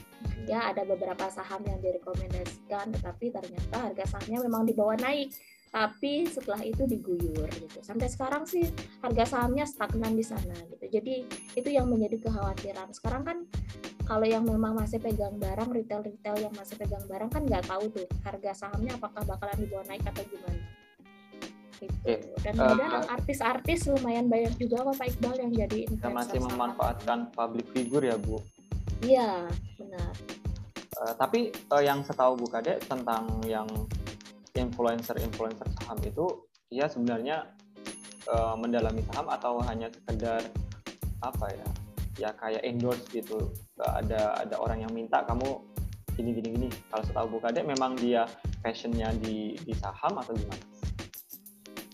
ya 0.48 0.72
ada 0.72 0.82
beberapa 0.88 1.28
saham 1.28 1.60
yang 1.68 1.78
direkomendasikan, 1.84 2.88
tetapi 2.96 3.28
ternyata 3.28 3.76
harga 3.90 4.04
sahamnya 4.16 4.40
memang 4.48 4.64
dibawa 4.64 4.96
naik 4.96 5.30
tapi 5.70 6.26
setelah 6.26 6.58
itu 6.66 6.82
diguyur 6.82 7.46
gitu. 7.46 7.78
Sampai 7.80 8.10
sekarang 8.10 8.42
sih 8.42 8.66
harga 9.06 9.38
sahamnya 9.38 9.62
stagnan 9.62 10.18
di 10.18 10.26
sana 10.26 10.54
gitu. 10.66 10.98
Jadi 10.98 11.14
itu 11.54 11.68
yang 11.70 11.86
menjadi 11.86 12.26
kekhawatiran. 12.26 12.90
Sekarang 12.90 13.22
kan 13.22 13.38
kalau 14.02 14.26
yang 14.26 14.42
memang 14.42 14.74
masih 14.74 14.98
pegang 14.98 15.38
barang 15.38 15.70
retail-retail 15.70 16.50
yang 16.50 16.54
masih 16.58 16.74
pegang 16.74 17.06
barang 17.06 17.30
kan 17.30 17.42
nggak 17.46 17.62
tahu 17.70 17.86
tuh 17.94 18.06
harga 18.26 18.66
sahamnya 18.66 18.98
apakah 18.98 19.22
bakalan 19.22 19.58
dibawa 19.62 19.86
naik 19.86 20.02
atau 20.02 20.26
gimana. 20.26 20.60
Gitu. 21.80 21.96
Dan 22.44 22.52
kemudian 22.52 22.90
uh, 22.92 23.14
artis-artis 23.16 23.88
lumayan 23.88 24.28
banyak 24.28 24.52
juga 24.60 24.84
kok 24.84 24.96
Pak 25.00 25.08
Iqbal 25.16 25.34
yang 25.40 25.52
jadi 25.56 25.78
influencer. 25.88 26.12
masih 26.12 26.38
memanfaatkan 26.44 27.18
public 27.32 27.66
figure 27.72 28.04
ya 28.04 28.16
Bu? 28.20 28.36
Iya 29.00 29.48
benar. 29.80 30.12
Uh, 31.00 31.14
tapi 31.16 31.48
uh, 31.72 31.80
yang 31.80 32.04
setahu 32.04 32.36
Bu 32.36 32.46
Kade 32.52 32.76
tentang 32.84 33.40
yang 33.48 33.66
influencer-influencer 34.52 35.64
saham 35.80 35.98
itu 36.04 36.26
dia 36.68 36.84
sebenarnya 36.86 37.48
uh, 38.28 38.54
mendalami 38.60 39.00
saham 39.08 39.32
atau 39.32 39.64
hanya 39.64 39.88
sekedar 39.88 40.44
apa 41.24 41.46
ya 41.52 41.68
ya 42.18 42.30
kayak 42.36 42.60
endorse 42.66 43.08
gitu 43.08 43.48
ada 43.80 44.36
ada 44.36 44.56
orang 44.60 44.84
yang 44.84 44.92
minta 44.92 45.24
kamu 45.24 45.64
gini 46.20 46.36
gini 46.36 46.48
gini 46.52 46.68
kalau 46.92 47.04
setahu 47.06 47.26
Bu 47.32 47.38
Kade 47.40 47.64
memang 47.64 47.96
dia 47.96 48.28
passionnya 48.60 49.08
di 49.16 49.56
di 49.64 49.72
saham 49.72 50.20
atau 50.20 50.36
gimana? 50.36 50.79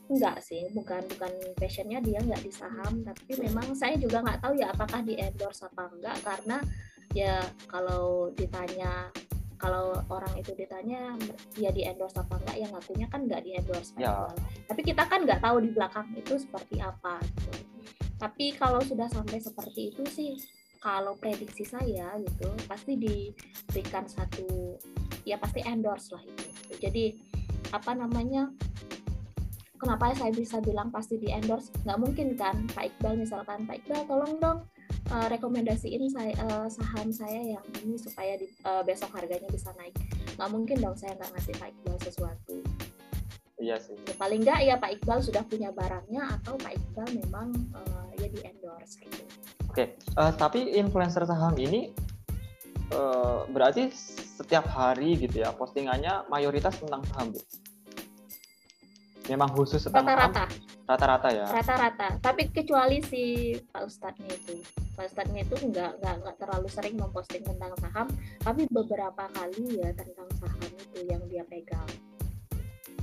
Enggak 0.07 0.39
sih, 0.39 0.71
bukan 0.71 1.03
bukan 1.11 1.33
passionnya 1.59 1.99
dia 1.99 2.23
nggak 2.23 2.43
di 2.47 2.53
saham, 2.55 3.03
tapi 3.03 3.33
memang 3.43 3.75
saya 3.75 3.99
juga 3.99 4.23
nggak 4.23 4.39
tahu 4.39 4.55
ya 4.55 4.71
apakah 4.71 5.03
di 5.03 5.19
endorse 5.19 5.67
apa 5.67 5.91
enggak 5.91 6.17
karena 6.23 6.57
ya 7.11 7.43
kalau 7.67 8.31
ditanya 8.39 9.11
kalau 9.57 9.99
orang 10.13 10.31
itu 10.37 10.53
ditanya 10.53 11.17
dia 11.59 11.75
di 11.75 11.83
endorse 11.83 12.23
apa 12.23 12.39
enggak? 12.39 12.57
Yang 12.61 12.71
ngakunya 12.79 13.07
kan 13.11 13.21
nggak 13.27 13.43
di 13.43 13.51
endorse 13.59 13.91
ya. 13.99 14.31
tapi 14.71 14.81
kita 14.87 15.03
kan 15.11 15.27
nggak 15.27 15.43
tahu 15.43 15.57
di 15.63 15.71
belakang 15.75 16.07
itu 16.15 16.39
seperti 16.39 16.79
apa 16.83 17.19
gitu. 17.23 17.53
tapi 18.17 18.55
kalau 18.57 18.81
sudah 18.81 19.11
sampai 19.13 19.39
seperti 19.43 19.93
itu 19.93 20.03
sih 20.09 20.33
kalau 20.81 21.19
prediksi 21.19 21.67
saya 21.67 22.15
gitu 22.23 22.49
pasti 22.71 22.95
diberikan 22.95 24.07
satu 24.07 24.79
ya 25.27 25.35
pasti 25.35 25.59
endorse 25.67 26.15
lah 26.15 26.23
itu. 26.23 26.47
Jadi 26.79 27.05
apa 27.75 27.93
namanya 27.99 28.47
kenapa 29.77 30.13
saya 30.17 30.33
bisa 30.33 30.59
bilang 30.65 30.89
pasti 30.89 31.21
di 31.21 31.29
endorse? 31.31 31.73
Nggak 31.85 31.99
mungkin 32.01 32.27
kan 32.35 32.67
Pak 32.73 32.97
Iqbal 32.97 33.21
misalkan. 33.21 33.69
Pak 33.69 33.85
Iqbal 33.85 34.03
tolong 34.09 34.35
dong 34.41 34.59
uh, 35.13 35.27
rekomendasiin 35.31 36.09
saya 36.11 36.33
uh, 36.49 36.69
saham 36.69 37.13
saya 37.13 37.57
yang 37.57 37.65
ini 37.85 37.97
supaya 38.01 38.41
di, 38.41 38.49
uh, 38.65 38.83
besok 38.83 39.13
harganya 39.15 39.49
bisa 39.53 39.71
naik. 39.77 39.95
Nggak 40.37 40.51
mungkin 40.51 40.77
dong 40.81 40.97
saya 40.97 41.15
nggak 41.17 41.31
ngasih 41.37 41.55
Pak 41.61 41.69
Iqbal 41.73 41.97
sesuatu. 42.03 42.57
Iya 43.57 43.77
sih. 43.81 43.97
Ya, 43.97 44.15
paling 44.21 44.41
nggak 44.45 44.61
ya 44.69 44.75
Pak 44.77 44.91
Iqbal 45.01 45.19
sudah 45.25 45.43
punya 45.49 45.73
barangnya 45.73 46.23
atau 46.41 46.61
Pak 46.61 46.73
Iqbal 46.77 47.09
memang 47.25 47.49
uh, 47.73 48.09
ya 48.21 48.29
di 48.29 48.41
endorse 48.45 49.01
gitu. 49.01 49.25
Oke 49.69 49.73
okay. 49.73 49.87
uh, 50.17 50.33
tapi 50.33 50.77
influencer 50.77 51.25
saham 51.29 51.57
ini 51.57 51.93
uh, 52.93 53.49
berarti 53.51 53.91
setiap 54.37 54.69
hari 54.69 55.17
gitu 55.17 55.41
ya 55.41 55.53
postingannya 55.57 56.29
mayoritas 56.29 56.77
tentang 56.77 57.03
saham 57.13 57.33
bu 57.33 57.41
memang 59.27 59.51
khusus 59.53 59.83
tentang 59.87 60.07
rata-rata. 60.07 60.45
rata-rata 60.87 61.29
ya. 61.35 61.47
Rata-rata. 61.51 62.09
Tapi 62.23 62.51
kecuali 62.51 63.03
si 63.03 63.55
Pak 63.59 63.83
Ustadznya 63.87 64.31
itu. 64.31 64.63
Pak 64.95 65.11
Ustadznya 65.13 65.43
itu 65.43 65.57
nggak 65.59 65.91
nggak 66.01 66.15
nggak 66.23 66.37
terlalu 66.39 66.69
sering 66.71 66.95
memposting 66.99 67.43
tentang 67.43 67.75
saham. 67.83 68.07
Tapi 68.41 68.71
beberapa 68.71 69.27
kali 69.35 69.83
ya 69.83 69.91
tentang 69.95 70.29
saham 70.39 70.71
itu 70.71 70.99
yang 71.07 71.23
dia 71.27 71.43
pegang. 71.47 71.87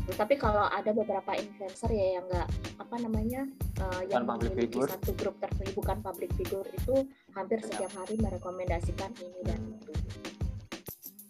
Tapi 0.03 0.35
kalau 0.35 0.67
ada 0.67 0.91
beberapa 0.91 1.31
influencer 1.31 1.87
ya 1.95 2.19
yang 2.19 2.25
nggak 2.27 2.47
apa 2.75 2.95
namanya 2.99 3.47
uh, 3.79 4.03
yang 4.11 4.27
memiliki 4.27 4.83
satu 4.83 5.15
grup 5.15 5.39
tertentu 5.39 5.79
bukan 5.79 6.03
public 6.03 6.27
figure 6.35 6.67
itu 6.75 7.07
hampir 7.31 7.63
ya. 7.63 7.67
setiap 7.71 7.91
hari 8.03 8.19
merekomendasikan 8.19 9.15
ini 9.23 9.39
dan 9.47 9.59
itu. 9.63 9.93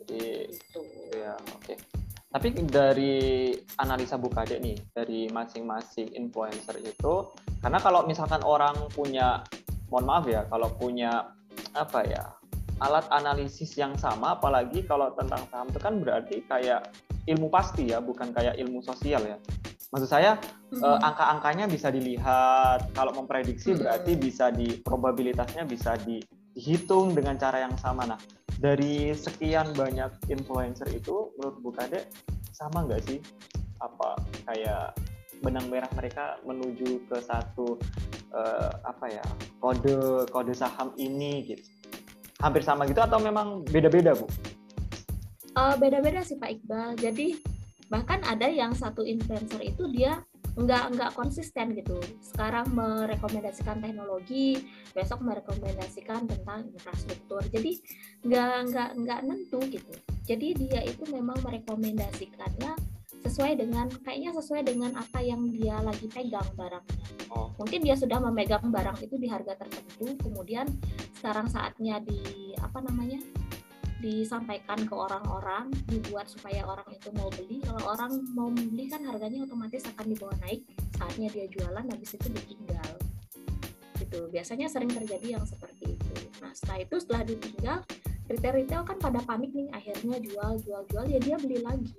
Jadi 0.02 0.22
itu 0.58 0.82
ya 1.14 1.38
oke. 1.54 1.62
okay. 1.62 1.78
Tapi 2.34 2.66
dari 2.66 3.54
analisa 3.78 4.18
Bukade 4.18 4.58
nih, 4.58 4.74
dari 4.90 5.30
masing-masing 5.30 6.18
influencer 6.18 6.82
itu, 6.82 7.30
karena 7.62 7.78
kalau 7.78 8.10
misalkan 8.10 8.42
orang 8.42 8.74
punya, 8.90 9.46
mohon 9.94 10.10
maaf 10.10 10.26
ya, 10.26 10.42
kalau 10.50 10.74
punya 10.74 11.30
apa 11.78 12.02
ya, 12.10 12.34
alat 12.82 13.06
analisis 13.14 13.78
yang 13.78 13.94
sama, 14.02 14.34
apalagi 14.34 14.82
kalau 14.82 15.14
tentang 15.14 15.46
saham 15.54 15.70
itu 15.70 15.78
kan 15.78 15.94
berarti 16.02 16.42
kayak 16.50 16.90
ilmu 17.30 17.54
pasti 17.54 17.94
ya, 17.94 18.02
bukan 18.02 18.34
kayak 18.34 18.58
ilmu 18.58 18.82
sosial 18.82 19.22
ya. 19.22 19.38
Maksud 19.94 20.10
saya 20.10 20.42
mm-hmm. 20.42 20.82
eh, 20.82 21.00
angka-angkanya 21.06 21.70
bisa 21.70 21.94
dilihat, 21.94 22.98
kalau 22.98 23.14
memprediksi 23.14 23.78
mm-hmm. 23.78 23.82
berarti 23.86 24.12
bisa 24.18 24.50
di 24.50 24.82
probabilitasnya 24.82 25.70
bisa 25.70 25.94
di, 26.02 26.18
dihitung 26.58 27.14
dengan 27.14 27.38
cara 27.38 27.62
yang 27.62 27.78
sama. 27.78 28.10
Nah, 28.10 28.18
dari 28.64 29.12
sekian 29.12 29.76
banyak 29.76 30.08
influencer 30.32 30.88
itu 30.96 31.36
menurut 31.36 31.60
Bu 31.60 31.76
Kade 31.76 32.08
sama 32.56 32.88
nggak 32.88 33.04
sih 33.04 33.20
apa 33.84 34.16
kayak 34.48 34.96
benang 35.44 35.68
merah 35.68 35.92
mereka 35.92 36.40
menuju 36.48 37.04
ke 37.12 37.20
satu 37.20 37.76
uh, 38.32 38.72
apa 38.88 39.12
ya 39.12 39.26
kode 39.60 40.32
kode 40.32 40.56
saham 40.56 40.96
ini 40.96 41.44
gitu 41.44 41.68
hampir 42.40 42.64
sama 42.64 42.88
gitu 42.88 43.04
atau 43.04 43.20
memang 43.20 43.68
beda-beda 43.68 44.16
bu? 44.16 44.28
Uh, 45.56 45.76
beda-beda 45.80 46.24
sih 46.24 46.36
Pak 46.36 46.60
Iqbal. 46.60 47.00
Jadi 47.00 47.40
bahkan 47.88 48.20
ada 48.28 48.52
yang 48.52 48.76
satu 48.76 49.04
influencer 49.08 49.64
itu 49.64 49.88
dia 49.92 50.24
nggak 50.54 50.86
nggak 50.94 51.12
konsisten 51.18 51.74
gitu. 51.74 51.98
Sekarang 52.22 52.70
merekomendasikan 52.74 53.82
teknologi 53.82 54.62
besok 54.94 55.26
merekomendasikan 55.26 56.30
tentang 56.30 56.70
infrastruktur. 56.70 57.42
Jadi 57.50 57.82
nggak 58.26 58.56
nggak 58.70 58.90
nggak 59.02 59.20
nentu 59.26 59.60
gitu. 59.66 59.94
Jadi 60.24 60.48
dia 60.56 60.82
itu 60.86 61.04
memang 61.10 61.42
merekomendasikannya 61.42 62.94
sesuai 63.24 63.56
dengan 63.56 63.88
kayaknya 64.04 64.32
sesuai 64.36 64.62
dengan 64.68 64.92
apa 65.00 65.24
yang 65.24 65.48
dia 65.50 65.80
lagi 65.80 66.12
pegang 66.12 66.46
barangnya. 66.60 67.08
Oh. 67.34 67.50
mungkin 67.58 67.82
dia 67.82 67.98
sudah 67.98 68.22
memegang 68.22 68.70
barang 68.70 69.02
itu 69.02 69.18
di 69.18 69.26
harga 69.26 69.58
tertentu 69.58 70.06
kemudian 70.22 70.70
sekarang 71.18 71.50
saatnya 71.50 71.98
di 71.98 72.54
apa 72.62 72.78
namanya 72.84 73.18
disampaikan 74.04 74.84
ke 74.84 74.92
orang-orang 74.92 75.72
dibuat 75.88 76.28
supaya 76.28 76.68
orang 76.68 76.84
itu 76.92 77.08
mau 77.16 77.32
beli 77.32 77.64
kalau 77.64 77.96
orang 77.96 78.12
mau 78.36 78.52
beli 78.52 78.92
kan 78.92 79.00
harganya 79.08 79.48
otomatis 79.48 79.88
akan 79.88 80.12
dibawa 80.12 80.36
naik 80.44 80.68
saatnya 81.00 81.32
dia 81.32 81.48
jualan 81.48 81.88
habis 81.88 82.20
itu 82.20 82.28
ditinggal 82.28 82.92
gitu 84.04 84.28
biasanya 84.28 84.68
sering 84.68 84.92
terjadi 84.92 85.40
yang 85.40 85.46
seperti 85.48 85.96
itu 85.96 86.14
nah 86.44 86.52
setelah 86.52 86.80
itu 86.84 86.96
setelah 87.00 87.24
ditinggal 87.24 87.80
retail-retail 88.28 88.84
kan 88.84 88.98
pada 89.00 89.24
panik 89.24 89.56
nih 89.56 89.72
akhirnya 89.72 90.20
jual 90.20 90.60
jual 90.60 90.84
jual 90.92 91.06
ya 91.08 91.20
dia 91.24 91.40
beli 91.40 91.64
lagi 91.64 91.96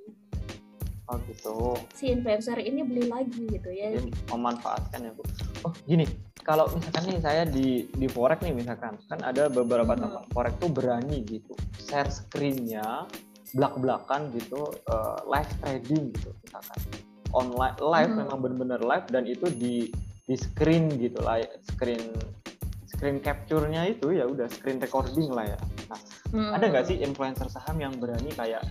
Oh 1.05 1.21
gitu. 1.29 1.77
Si 1.93 2.09
influencer 2.09 2.57
ini 2.65 2.81
beli 2.81 3.05
lagi 3.13 3.45
gitu 3.45 3.69
ya. 3.69 3.93
Jadi 3.93 4.09
memanfaatkan 4.33 5.05
ya 5.05 5.13
bu. 5.13 5.21
Oh 5.69 5.75
gini, 5.85 6.09
kalau 6.45 6.69
misalkan 6.71 7.05
nih 7.09 7.21
saya 7.21 7.43
di 7.49 7.89
di 7.91 8.07
forex 8.07 8.45
nih 8.45 8.53
misalkan, 8.53 8.95
kan 9.09 9.19
ada 9.25 9.49
beberapa 9.49 9.97
Hmm. 9.97 10.03
tempat 10.07 10.25
forex 10.31 10.53
tuh 10.61 10.71
berani 10.71 11.25
gitu 11.25 11.57
share 11.81 12.09
screennya 12.09 13.09
belak-belakan 13.57 14.29
gitu 14.37 14.61
eh, 14.85 15.19
live 15.25 15.53
trading 15.63 16.13
gitu 16.13 16.31
misalkan 16.45 16.79
online 17.33 17.77
live 17.81 18.13
Hmm. 18.13 18.21
memang 18.23 18.39
benar-benar 18.39 18.81
live 18.85 19.07
dan 19.09 19.25
itu 19.25 19.47
di 19.51 19.89
di 20.25 20.37
screen 20.37 20.89
gitu 20.97 21.21
lah 21.21 21.41
screen 21.65 22.01
screen 22.89 23.19
capture-nya 23.19 23.91
itu 23.91 24.15
ya 24.15 24.25
udah 24.25 24.47
screen 24.47 24.79
recording 24.79 25.29
lah 25.29 25.45
ya. 25.45 25.59
Nah, 25.91 26.01
Hmm. 26.31 26.51
ada 26.55 26.65
nggak 26.71 26.87
sih 26.87 26.97
influencer 27.03 27.51
saham 27.51 27.77
yang 27.77 27.93
berani 27.99 28.31
kayak 28.33 28.63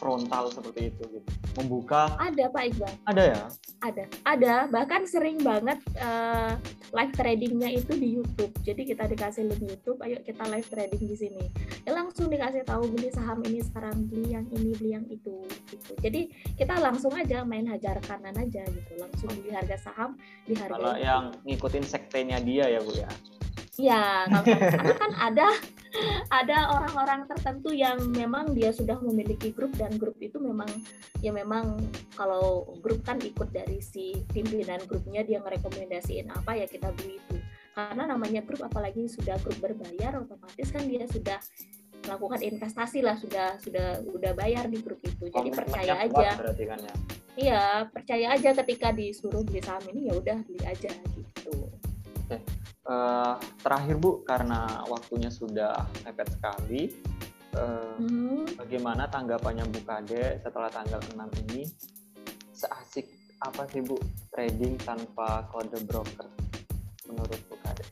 frontal 0.00 0.48
seperti 0.48 0.88
itu 0.88 1.04
gitu 1.20 1.30
membuka 1.60 2.08
Ada 2.16 2.48
Pak 2.48 2.62
Iqbal. 2.72 2.92
ada 3.04 3.22
ya 3.36 3.44
Ada, 3.80 4.04
ada. 4.28 4.54
Bahkan 4.68 5.08
sering 5.08 5.40
banget 5.40 5.80
eh, 5.96 6.52
live 6.92 7.14
tradingnya 7.16 7.72
itu 7.72 7.92
di 7.96 8.08
YouTube. 8.20 8.52
Jadi 8.60 8.82
kita 8.92 9.08
dikasih 9.08 9.48
link 9.48 9.62
YouTube, 9.64 9.96
ayo 10.04 10.20
kita 10.20 10.44
live 10.52 10.68
trading 10.68 11.00
di 11.00 11.16
sini. 11.16 11.44
Ya 11.88 11.96
langsung 11.96 12.28
dikasih 12.28 12.68
tahu 12.68 12.92
beli 12.92 13.08
saham 13.08 13.40
ini 13.48 13.64
sekarang 13.64 14.04
beli 14.12 14.36
yang 14.36 14.44
ini 14.52 14.76
beli 14.76 14.90
yang 14.92 15.06
itu 15.08 15.44
gitu. 15.72 15.92
Jadi 15.96 16.28
kita 16.60 16.76
langsung 16.76 17.16
aja 17.16 17.40
main 17.40 17.64
hajar 17.72 17.96
kanan 18.04 18.36
aja 18.36 18.68
gitu. 18.68 18.92
Langsung 19.00 19.32
beli 19.40 19.52
harga 19.52 19.80
saham 19.80 20.20
di 20.44 20.52
harga 20.56 20.76
kalau 20.76 20.94
yang 21.00 21.32
ngikutin 21.48 21.84
sektenya 21.84 22.36
dia 22.44 22.68
ya 22.68 22.80
bu 22.84 22.92
ya 22.92 23.08
Ya, 23.80 24.28
kalau- 24.28 24.44
karena 24.44 24.94
kan 24.94 25.12
ada 25.16 25.46
ada 26.30 26.58
orang-orang 26.70 27.26
tertentu 27.26 27.74
yang 27.74 27.98
memang 28.14 28.54
dia 28.54 28.70
sudah 28.70 29.00
memiliki 29.02 29.50
grup 29.50 29.74
dan 29.74 29.90
grup 29.98 30.14
itu 30.22 30.38
memang 30.38 30.68
ya 31.18 31.34
memang 31.34 31.80
kalau 32.14 32.62
grup 32.78 33.02
kan 33.02 33.18
ikut 33.18 33.50
dari 33.50 33.82
si 33.82 34.14
pimpinan 34.30 34.78
grupnya 34.86 35.26
dia 35.26 35.42
merekomendasiin 35.42 36.30
apa 36.30 36.54
ya 36.54 36.68
kita 36.68 36.92
beli 36.94 37.18
itu. 37.18 37.36
Karena 37.74 38.06
namanya 38.06 38.44
grup 38.44 38.62
apalagi 38.62 39.08
sudah 39.08 39.40
grup 39.40 39.58
berbayar 39.58 40.20
otomatis 40.20 40.68
kan 40.70 40.84
dia 40.86 41.08
sudah 41.08 41.38
melakukan 42.06 42.40
investasi 42.40 43.00
lah 43.02 43.16
sudah 43.16 43.58
sudah 43.58 44.00
udah 44.06 44.32
bayar 44.32 44.70
di 44.70 44.78
grup 44.78 45.00
itu. 45.02 45.26
Jadi 45.26 45.50
percaya 45.50 45.92
aja. 46.06 46.30
kan 46.36 46.80
ya 46.80 46.94
Iya, 47.38 47.62
percaya 47.88 48.26
aja 48.34 48.50
ketika 48.52 48.90
disuruh 48.90 49.40
beli 49.46 49.62
saham 49.62 49.80
ini 49.90 50.10
ya 50.10 50.14
udah 50.18 50.38
beli 50.44 50.60
aja 50.66 50.90
gitu. 51.14 51.54
Eh, 52.90 53.34
terakhir 53.62 54.02
bu 54.02 54.26
karena 54.26 54.82
waktunya 54.90 55.30
sudah 55.30 55.86
mepet 56.02 56.26
sekali 56.34 56.90
eh, 57.54 57.94
Hmm. 58.02 58.42
bagaimana 58.58 59.06
tanggapannya 59.06 59.62
Bu 59.70 59.78
Kade 59.86 60.42
setelah 60.42 60.66
tanggal 60.74 60.98
6 61.14 61.30
ini 61.46 61.70
seasik 62.50 63.06
apa 63.38 63.70
sih 63.70 63.86
Bu 63.86 63.94
trading 64.34 64.74
tanpa 64.82 65.46
kode 65.54 65.78
broker 65.86 66.26
menurut 67.06 67.38
Bu 67.46 67.54
Kade 67.62 67.86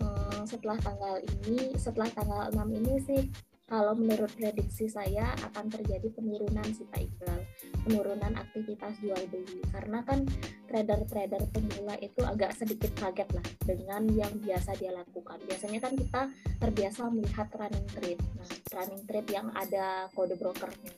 Hmm, 0.00 0.40
setelah 0.48 0.80
tanggal 0.80 1.20
ini, 1.20 1.76
setelah 1.76 2.08
tanggal 2.16 2.48
6 2.56 2.68
ini 2.72 2.94
sih, 3.04 3.20
kalau 3.66 3.98
menurut 3.98 4.30
prediksi 4.38 4.86
saya 4.86 5.34
akan 5.42 5.66
terjadi 5.66 6.06
penurunan 6.14 6.62
sih 6.70 6.86
Pak 6.86 7.02
Iqbal, 7.02 7.40
penurunan 7.82 8.32
aktivitas 8.38 8.94
jual 9.02 9.18
beli. 9.26 9.58
Karena 9.74 10.06
kan 10.06 10.22
trader-trader 10.70 11.42
pemula 11.50 11.98
itu 11.98 12.22
agak 12.22 12.54
sedikit 12.54 12.94
kaget 12.94 13.26
lah 13.34 13.46
dengan 13.66 14.06
yang 14.14 14.30
biasa 14.38 14.78
dia 14.78 14.94
lakukan. 14.94 15.42
Biasanya 15.50 15.82
kan 15.82 15.92
kita 15.98 16.22
terbiasa 16.62 17.10
melihat 17.10 17.50
running 17.58 17.86
trade, 17.90 18.22
nah 18.38 18.50
running 18.78 19.02
trade 19.02 19.30
yang 19.34 19.50
ada 19.50 20.06
kode 20.14 20.38
brokernya. 20.38 20.94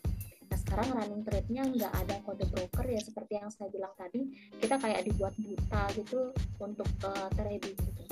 Nah 0.53 0.59
sekarang 0.61 0.89
running 0.93 1.25
trade-nya 1.25 1.63
nggak 1.73 1.93
ada 2.05 2.17
kode 2.21 2.45
broker 2.53 2.85
ya 2.85 3.01
seperti 3.01 3.41
yang 3.41 3.49
saya 3.49 3.73
bilang 3.73 3.97
tadi, 3.97 4.29
kita 4.61 4.77
kayak 4.77 5.09
dibuat 5.09 5.33
buta 5.41 5.83
gitu 5.97 6.37
untuk 6.61 6.89
eh, 7.01 7.29
trading 7.33 7.77
gitu. 7.81 8.08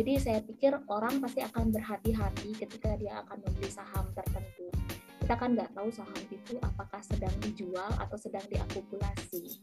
Jadi 0.00 0.16
saya 0.16 0.40
pikir 0.40 0.72
orang 0.88 1.20
pasti 1.20 1.44
akan 1.44 1.76
berhati-hati 1.76 2.56
ketika 2.56 2.96
dia 2.96 3.20
akan 3.20 3.36
membeli 3.44 3.68
saham 3.68 4.08
tertentu. 4.16 4.72
Kita 5.20 5.36
kan 5.36 5.52
nggak 5.52 5.76
tahu 5.76 5.92
saham 5.92 6.16
itu 6.32 6.56
apakah 6.64 7.04
sedang 7.04 7.36
dijual 7.44 7.92
atau 8.00 8.16
sedang 8.16 8.40
diakumulasi. 8.48 9.60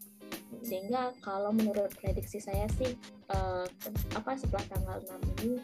Sehingga 0.61 1.17
kalau 1.25 1.49
menurut 1.57 1.89
prediksi 1.97 2.37
saya 2.37 2.69
sih 2.77 2.93
eh, 3.33 3.65
apa 4.13 4.37
setelah 4.37 4.61
tanggal 4.69 5.01
6 5.09 5.41
ini 5.41 5.57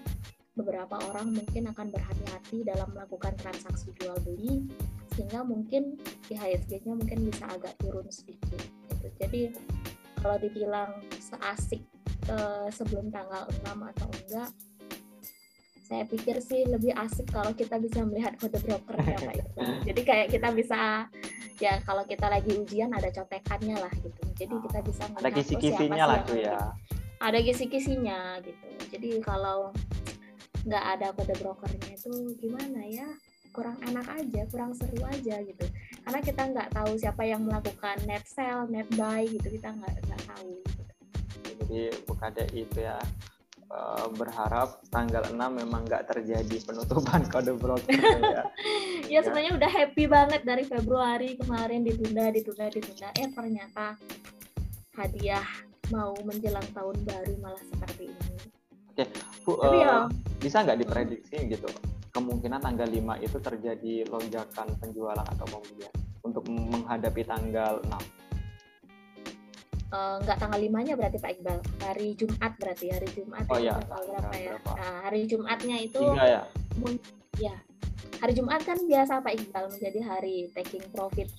beberapa 0.58 0.98
orang 1.06 1.38
mungkin 1.38 1.70
akan 1.70 1.94
berhati-hati 1.94 2.66
dalam 2.66 2.90
melakukan 2.98 3.38
transaksi 3.38 3.94
jual 4.02 4.18
beli 4.26 4.66
sehingga 5.14 5.46
mungkin 5.46 6.02
IHSG-nya 6.34 6.98
mungkin 6.98 7.30
bisa 7.30 7.46
agak 7.46 7.78
turun 7.78 8.10
sedikit. 8.10 8.58
Gitu. 8.90 9.08
Jadi 9.22 9.42
kalau 10.18 10.42
dibilang 10.42 10.98
seasik 11.22 11.86
eh, 12.30 12.68
sebelum 12.72 13.12
tanggal 13.12 13.48
6 13.50 13.68
atau 13.68 14.08
enggak 14.08 14.52
saya 15.84 16.10
pikir 16.10 16.40
sih 16.40 16.64
lebih 16.66 16.96
asik 16.96 17.30
kalau 17.30 17.52
kita 17.54 17.78
bisa 17.78 18.02
melihat 18.08 18.34
kode 18.40 18.58
brokernya 18.66 19.20
Pak 19.20 19.36
Iqbal. 19.36 19.68
Jadi 19.92 20.02
kayak 20.02 20.28
kita 20.32 20.50
bisa 20.56 21.06
ya 21.62 21.78
kalau 21.86 22.02
kita 22.08 22.32
lagi 22.32 22.56
ujian 22.56 22.90
ada 22.96 23.14
contekannya 23.14 23.78
lah 23.78 23.94
gitu. 24.02 24.22
Jadi 24.40 24.56
kita 24.64 24.80
bisa 24.82 25.04
ada 25.12 25.28
oh, 25.28 25.32
kisi-kisinya 25.36 26.06
lah 26.08 26.20
tuh 26.26 26.40
ya 26.40 26.74
ada 27.24 27.40
kisi-kisinya 27.40 28.44
gitu. 28.44 28.68
Jadi 28.92 29.24
kalau 29.24 29.72
nggak 30.68 30.86
ada 31.00 31.08
kode 31.16 31.36
brokernya 31.40 31.96
itu 31.96 32.36
gimana 32.36 32.84
ya? 32.84 33.08
Kurang 33.56 33.80
enak 33.86 34.08
aja, 34.12 34.42
kurang 34.52 34.76
seru 34.76 35.00
aja 35.08 35.40
gitu. 35.40 35.66
Karena 36.04 36.20
kita 36.20 36.42
nggak 36.52 36.70
tahu 36.76 36.92
siapa 37.00 37.24
yang 37.24 37.48
melakukan 37.48 37.96
net 38.04 38.28
sell, 38.28 38.68
net 38.68 38.90
buy 39.00 39.24
gitu 39.24 39.48
kita 39.48 39.72
nggak 39.72 39.96
nggak 40.04 40.22
tahu. 40.28 40.54
Jadi 41.63 41.95
Bu 42.04 42.13
Kade 42.19 42.43
itu 42.52 42.84
ya 42.84 42.99
eh, 43.71 44.08
berharap 44.19 44.84
tanggal 44.91 45.23
6 45.32 45.39
memang 45.39 45.88
nggak 45.88 46.12
terjadi 46.12 46.58
penutupan 46.67 47.23
kode 47.32 47.56
broker 47.56 47.95
ya 48.19 48.43
Ya 49.13 49.19
sebenarnya 49.23 49.56
udah 49.56 49.71
happy 49.71 50.04
banget 50.12 50.41
dari 50.43 50.67
Februari 50.67 51.39
kemarin 51.39 51.88
ditunda, 51.88 52.28
ditunda, 52.36 52.67
ditunda. 52.67 53.08
Eh 53.15 53.32
ternyata 53.32 53.95
hadiah 54.99 55.47
mau 55.91 56.12
menjelang 56.28 56.65
tahun 56.76 56.97
baru 57.08 57.34
malah 57.39 57.63
seperti 57.71 58.12
ini. 58.12 58.30
Bu 59.47 59.56
Tapi 59.58 59.78
eh, 59.80 59.82
ya 59.88 59.95
bisa 60.43 60.60
nggak 60.60 60.80
diprediksi 60.84 61.38
gitu 61.47 61.71
kemungkinan 62.13 62.62
tanggal 62.62 62.86
5 62.86 63.26
itu 63.26 63.38
terjadi 63.41 63.93
lonjakan 64.06 64.67
penjualan 64.78 65.26
atau 65.26 65.45
pembelian 65.49 65.93
untuk 66.21 66.45
menghadapi 66.45 67.26
tanggal 67.26 67.82
6 67.89 68.23
nggak 69.93 70.38
tanggal 70.38 70.58
limanya 70.58 70.93
berarti 70.93 71.17
Pak 71.17 71.32
Iqbal? 71.32 71.58
Hari 71.79 72.08
Jumat 72.15 72.51
berarti 72.58 72.86
hari 72.89 73.10
Jumat 73.12 73.45
Oh 73.45 73.58
iya, 73.58 73.77
tanggal 73.77 73.86
berapa 73.86 73.95
tanggal 74.01 74.34
ya. 74.34 74.49
berapa? 74.49 74.71
nah 74.73 74.93
hari 75.03 75.21
Jumatnya 75.23 75.75
itu 75.79 76.01
tiga 76.01 76.25
ya? 76.25 76.41
ya. 77.39 77.56
Hari 78.17 78.34
Jumat 78.34 78.62
kan 78.62 78.77
biasa 78.79 79.13
Pak 79.19 79.34
Iqbal 79.36 79.65
menjadi 79.69 79.99
hari 80.01 80.36
taking 80.51 80.86
profit 80.89 81.29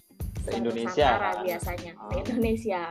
Se 0.41 0.51
Indonesia, 0.53 1.09
kan? 1.17 1.41
biasanya 1.41 1.93
Oh. 1.97 2.07
se 2.07 2.15
Indonesia. 2.21 2.83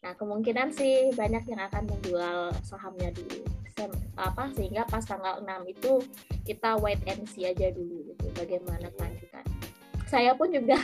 Nah 0.00 0.12
kemungkinan 0.14 0.68
sih 0.70 1.12
banyak 1.12 1.44
yang 1.46 1.60
akan 1.62 1.82
menjual 1.86 2.38
sahamnya 2.60 3.08
dulu. 3.10 3.40
Sem- 3.70 4.02
apa 4.14 4.50
sehingga 4.52 4.84
pas 4.84 5.00
tanggal 5.00 5.40
6 5.40 5.46
itu 5.64 5.92
kita 6.42 6.76
wait 6.76 7.00
and 7.06 7.24
see 7.24 7.46
aja 7.46 7.70
dulu 7.70 8.04
gitu 8.04 8.26
bagaimana 8.34 8.90
kelanjutan. 8.90 9.44
Saya 10.04 10.34
pun 10.34 10.50
juga 10.50 10.76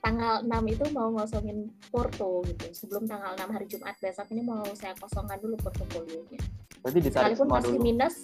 tanggal 0.00 0.40
6 0.42 0.50
itu 0.72 0.84
mau 0.96 1.08
ngosongin 1.12 1.68
Porto 1.92 2.40
gitu. 2.48 2.66
Sebelum 2.72 3.04
tanggal 3.04 3.36
6 3.36 3.54
hari 3.54 3.66
Jumat 3.68 3.96
besok 4.00 4.26
ini 4.32 4.42
mau 4.44 4.64
saya 4.76 4.96
kosongkan 4.96 5.38
dulu 5.40 5.56
portofolionya. 5.60 6.40
Berarti 6.80 6.98
ditarik 7.04 7.36
sekalipun 7.36 7.48
masih 7.52 7.74
dulu. 7.76 7.84
minus 7.84 8.16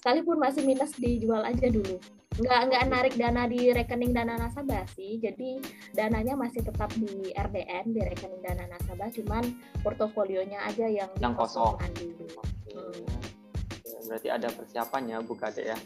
sekalipun 0.00 0.36
masih 0.40 0.62
minus 0.64 0.90
dijual 0.96 1.42
aja 1.44 1.68
dulu. 1.68 1.96
Nggak 2.38 2.60
nggak 2.70 2.84
narik 2.86 3.14
dana 3.18 3.42
di 3.50 3.60
rekening 3.74 4.12
dana 4.14 4.34
nasabah 4.38 4.86
sih. 4.94 5.18
Jadi 5.20 5.58
dananya 5.92 6.38
masih 6.38 6.62
tetap 6.64 6.88
di 6.94 7.34
RDN 7.34 7.92
di 7.92 8.00
rekening 8.00 8.40
dana 8.40 8.64
nasabah. 8.72 9.10
Cuman 9.12 9.44
portofolionya 9.82 10.64
aja 10.64 10.86
yang 10.86 11.10
Yang 11.18 11.34
kosong. 11.34 11.76
dulu. 11.98 12.26
Hmm. 12.72 13.04
Berarti 14.08 14.28
ada 14.32 14.48
persiapannya 14.48 15.20
Bu 15.26 15.36
Kade 15.36 15.68
ya 15.68 15.76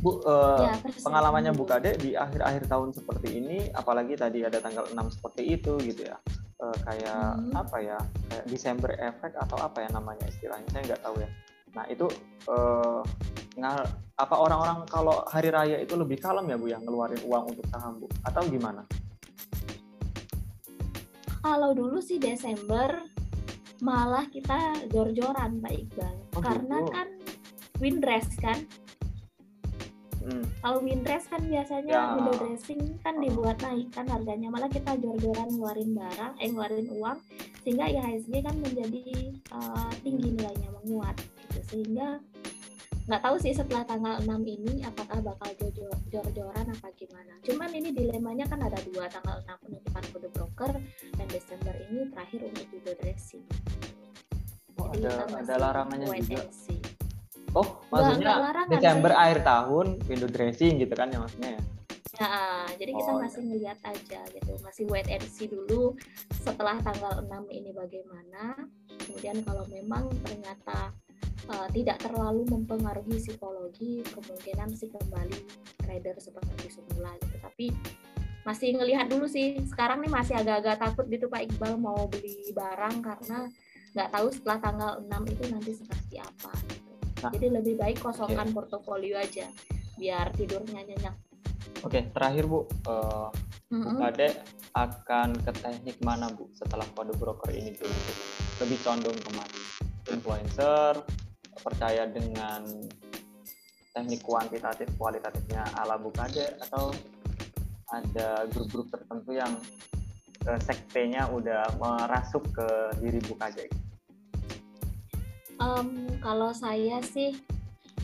Bu 0.00 0.20
eh, 0.20 0.64
Ya, 0.64 0.74
pengalamannya 0.98 1.52
Bu. 1.52 1.64
Kade 1.64 1.96
di 1.96 2.12
akhir-akhir 2.12 2.66
tahun 2.66 2.90
seperti 2.90 3.36
ini 3.36 3.68
apalagi 3.70 4.16
tadi 4.16 4.40
ada 4.40 4.56
tanggal 4.56 4.84
6 4.86 4.96
seperti 5.10 5.42
itu 5.52 5.76
gitu 5.78 6.04
ya 6.04 6.16
Eh, 6.56 6.76
kayak 6.82 7.40
Hmm. 7.40 7.56
apa 7.56 7.76
ya 7.78 7.96
kayak 8.26 8.44
Desember 8.46 8.92
efek 8.92 9.32
atau 9.34 9.56
apa 9.56 9.80
ya 9.80 9.88
namanya 9.90 10.24
istilahnya 10.26 10.68
saya 10.68 10.84
nggak 10.86 11.02
tahu 11.02 11.16
ya 11.16 11.28
nah 11.70 11.84
itu 11.86 12.04
ngal- 13.54 13.88
apa 14.14 14.34
orang-orang 14.36 14.84
kalau 14.84 15.24
hari 15.24 15.48
raya 15.48 15.78
itu 15.78 15.94
lebih 15.94 16.18
kalem 16.18 16.44
ya 16.44 16.56
Bu 16.56 16.66
yang 16.66 16.82
ngeluarin 16.82 17.22
uang 17.22 17.44
untuk 17.48 17.64
saham 17.66 17.96
Bu 17.96 18.12
atau 18.22 18.44
gimana 18.44 18.84
kalau 21.40 21.72
dulu 21.72 21.96
sih 21.98 22.18
Desember 22.18 23.08
malah 23.80 24.28
kita 24.28 24.84
jor-joran 24.88 25.56
Pak 25.58 25.72
Iqbal 25.72 26.14
Oh, 26.30 26.42
karena 26.42 26.76
gitu. 26.78 26.92
kan 26.92 27.08
windrest 27.78 28.36
kan 28.36 28.58
Hmm. 30.20 30.44
Kalau 30.60 30.80
kan 31.26 31.40
biasanya 31.48 31.92
Ya. 31.96 32.12
window 32.12 32.36
dressing 32.36 32.80
kan 33.00 33.16
dibuat 33.18 33.56
naik 33.64 33.88
kan 33.88 34.04
harganya 34.04 34.52
malah 34.52 34.68
kita 34.68 34.92
jor-joran 35.00 35.48
ngeluarin 35.48 35.96
barang, 35.96 36.32
eh 36.36 36.48
ngeluarin 36.48 36.88
uang 36.92 37.18
sehingga 37.64 37.88
IHSG 37.88 38.32
kan 38.44 38.56
menjadi 38.60 39.04
uh, 39.52 39.88
tinggi 40.04 40.36
nilainya 40.36 40.68
menguat 40.80 41.16
gitu 41.16 41.60
sehingga 41.68 42.20
nggak 43.08 43.22
tahu 43.26 43.36
sih 43.42 43.50
setelah 43.50 43.82
tanggal 43.82 44.22
6 44.22 44.28
ini 44.46 44.84
apakah 44.86 45.18
bakal 45.18 45.50
jor- 45.58 45.98
jor-joran 46.12 46.66
apa 46.68 46.88
gimana. 46.94 47.34
Cuman 47.42 47.70
ini 47.74 47.90
dilemanya 47.90 48.46
kan 48.46 48.60
ada 48.62 48.78
dua 48.86 49.08
tanggal 49.08 49.40
6 49.44 49.64
penutupan 49.66 50.04
kode 50.14 50.28
broker 50.30 50.72
dan 51.16 51.26
Desember 51.26 51.74
ini 51.90 52.06
terakhir 52.12 52.40
untuk 52.46 52.66
window 52.70 52.94
dressing. 53.00 53.44
Oh, 54.78 54.88
Jadi 54.94 55.10
ada 55.10 55.26
ada 55.26 55.54
larangannya 55.58 56.06
juga. 56.22 56.44
see. 56.54 56.79
Oh, 57.50 57.82
maksudnya 57.90 58.38
larangan 58.38 58.70
Desember 58.78 59.10
sih. 59.10 59.18
akhir 59.18 59.38
tahun 59.42 59.86
window 60.06 60.30
dressing 60.30 60.78
gitu 60.78 60.94
kan 60.94 61.10
ya 61.10 61.18
maksudnya 61.18 61.50
ya? 61.58 61.62
Nah, 62.20 62.68
jadi 62.76 62.92
kita 62.92 63.10
Oh, 63.16 63.18
masih 63.24 63.40
ngeliat 63.48 63.78
aja 63.80 64.20
gitu, 64.28 64.52
masih 64.60 64.84
wait 64.92 65.08
and 65.08 65.24
see 65.24 65.48
dulu 65.48 65.96
setelah 66.44 66.76
tanggal 66.84 67.24
6 67.24 67.48
ini 67.48 67.72
bagaimana. 67.72 68.60
Kemudian 69.08 69.40
kalau 69.40 69.64
memang 69.72 70.12
ternyata 70.20 70.92
uh, 71.48 71.68
tidak 71.72 71.96
terlalu 72.04 72.44
mempengaruhi 72.52 73.16
psikologi, 73.16 74.04
kemungkinan 74.12 74.68
sih 74.76 74.92
kembali 74.92 75.40
trader 75.80 76.20
seperti 76.20 76.68
semula 76.68 77.16
gitu. 77.24 77.36
Tapi 77.40 77.66
masih 78.44 78.76
ngelihat 78.76 79.08
dulu 79.08 79.24
sih. 79.24 79.56
Sekarang 79.64 80.04
nih 80.04 80.12
masih 80.12 80.36
agak-agak 80.36 80.76
takut 80.76 81.08
gitu 81.08 81.24
Pak 81.32 81.48
Iqbal 81.48 81.80
mau 81.80 82.04
beli 82.04 82.52
barang 82.52 83.00
karena 83.00 83.48
nggak 83.96 84.10
tahu 84.12 84.26
setelah 84.28 84.58
tanggal 84.60 84.90
6 85.08 85.32
itu 85.32 85.42
nanti 85.48 85.72
seperti 85.72 86.20
apa. 86.20 86.52
Gitu. 86.68 86.89
Jadi 87.28 87.48
lebih 87.52 87.74
baik 87.76 88.00
kosongkan 88.00 88.48
portofolio 88.56 89.20
aja 89.20 89.44
biar 90.00 90.32
tidurnya 90.32 90.80
nyenyak. 90.80 91.16
Oke, 91.84 92.08
terakhir 92.16 92.48
Bu, 92.48 92.64
eh, 92.64 93.28
Bu 93.68 93.76
Mm-mm. 93.76 94.00
Kade 94.00 94.28
akan 94.72 95.36
ke 95.44 95.52
teknik 95.60 95.96
mana 96.00 96.32
Bu 96.32 96.48
setelah 96.56 96.88
kode 96.96 97.12
broker 97.20 97.52
ini 97.52 97.76
dibentuk? 97.76 98.16
Lebih 98.64 98.78
condong 98.80 99.16
ke 99.20 99.30
mana? 99.36 99.58
Influencer, 100.10 100.94
percaya 101.60 102.08
dengan 102.08 102.64
teknik 103.92 104.24
kuantitatif 104.24 104.88
kualitatifnya 104.96 105.68
ala 105.76 106.00
Bu 106.00 106.08
Kade 106.14 106.56
atau 106.64 106.94
ada 107.90 108.46
grup-grup 108.48 108.88
tertentu 108.88 109.36
yang 109.36 109.52
eh, 110.48 110.60
sektenya 110.64 111.28
udah 111.28 111.76
merasuk 111.76 112.48
ke 112.54 112.68
diri 113.04 113.20
Bu 113.24 113.36
Kade? 113.36 113.89
Em, 115.60 116.08
kalau 116.24 116.56
saya 116.56 117.04
sih 117.04 117.36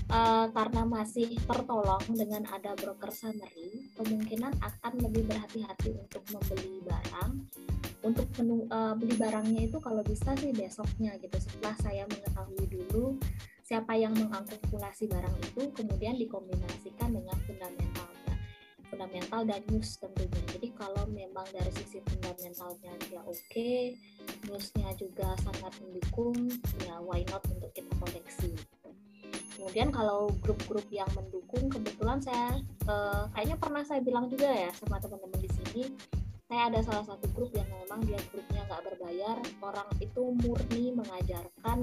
eh, 0.07 0.47
karena 0.53 0.83
masih 0.85 1.41
tertolong 1.49 2.05
dengan 2.13 2.45
ada 2.53 2.77
broker 2.77 3.09
summary, 3.11 3.91
kemungkinan 3.97 4.61
akan 4.61 4.93
lebih 5.03 5.25
berhati-hati 5.25 5.97
untuk 5.97 6.23
membeli 6.31 6.85
barang. 6.85 7.33
Untuk 8.05 8.29
menu, 8.39 8.69
eh, 8.69 8.95
beli 9.01 9.17
barangnya 9.17 9.73
itu 9.73 9.81
kalau 9.81 10.05
bisa 10.05 10.37
sih 10.37 10.53
besoknya 10.53 11.17
gitu. 11.17 11.37
Setelah 11.41 11.75
saya 11.81 12.05
mengetahui 12.07 12.65
dulu 12.69 13.17
siapa 13.67 13.99
yang 13.99 14.15
mengakumulasi 14.15 15.11
barang 15.11 15.37
itu, 15.43 15.63
kemudian 15.75 16.15
dikombinasikan 16.15 17.11
dengan 17.11 17.35
fundamentalnya, 17.43 18.06
fundamental 18.97 19.45
dan 19.45 19.61
news 19.69 20.01
tentunya. 20.01 20.43
Jadi 20.57 20.73
kalau 20.73 21.05
memang 21.13 21.45
dari 21.53 21.69
sisi 21.77 22.01
fundamentalnya 22.01 22.97
dia 23.13 23.21
oke, 23.29 23.93
newsnya 24.49 24.89
juga 24.97 25.37
sangat 25.45 25.77
mendukung 25.85 26.49
ya 26.89 26.97
why 27.05 27.21
not 27.29 27.45
untuk 27.53 27.69
kita 27.77 27.93
koleksi 28.01 28.57
gitu. 28.57 28.91
kemudian 29.57 29.89
kalau 29.89 30.31
grup-grup 30.45 30.85
yang 30.93 31.09
mendukung 31.17 31.67
kebetulan 31.73 32.21
saya 32.21 32.61
eh, 32.87 33.25
kayaknya 33.35 33.57
pernah 33.59 33.83
saya 33.83 34.01
bilang 34.05 34.29
juga 34.29 34.47
ya 34.53 34.71
sama 34.77 35.01
teman-teman 35.01 35.41
di 35.43 35.51
sini 35.51 35.83
saya 36.47 36.71
ada 36.71 36.79
salah 36.87 37.03
satu 37.03 37.27
grup 37.35 37.51
yang 37.59 37.67
memang 37.67 38.07
dia 38.07 38.23
grupnya 38.31 38.63
nggak 38.71 38.83
berbayar. 38.87 39.37
Orang 39.59 39.91
itu 39.99 40.23
murni 40.47 40.95
mengajarkan 40.95 41.79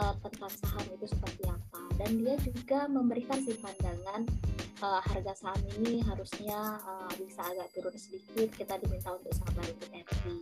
eh, 0.00 0.14
tentang 0.24 0.52
saham 0.56 0.86
itu 0.96 1.04
seperti 1.04 1.44
apa. 1.44 1.80
Dan 2.00 2.24
dia 2.24 2.36
juga 2.40 2.88
memberikan 2.88 3.44
sih 3.44 3.60
pandangan 3.60 4.24
eh, 4.80 5.00
harga 5.04 5.32
saham 5.36 5.60
ini 5.76 6.00
harusnya 6.00 6.80
eh, 6.80 7.12
bisa 7.20 7.44
agak 7.44 7.68
turun 7.76 7.92
sedikit 7.92 8.48
kita 8.56 8.80
diminta 8.80 9.12
untuk 9.12 9.36
sabar 9.36 9.68
untuk 9.68 9.92
entry. 9.92 10.36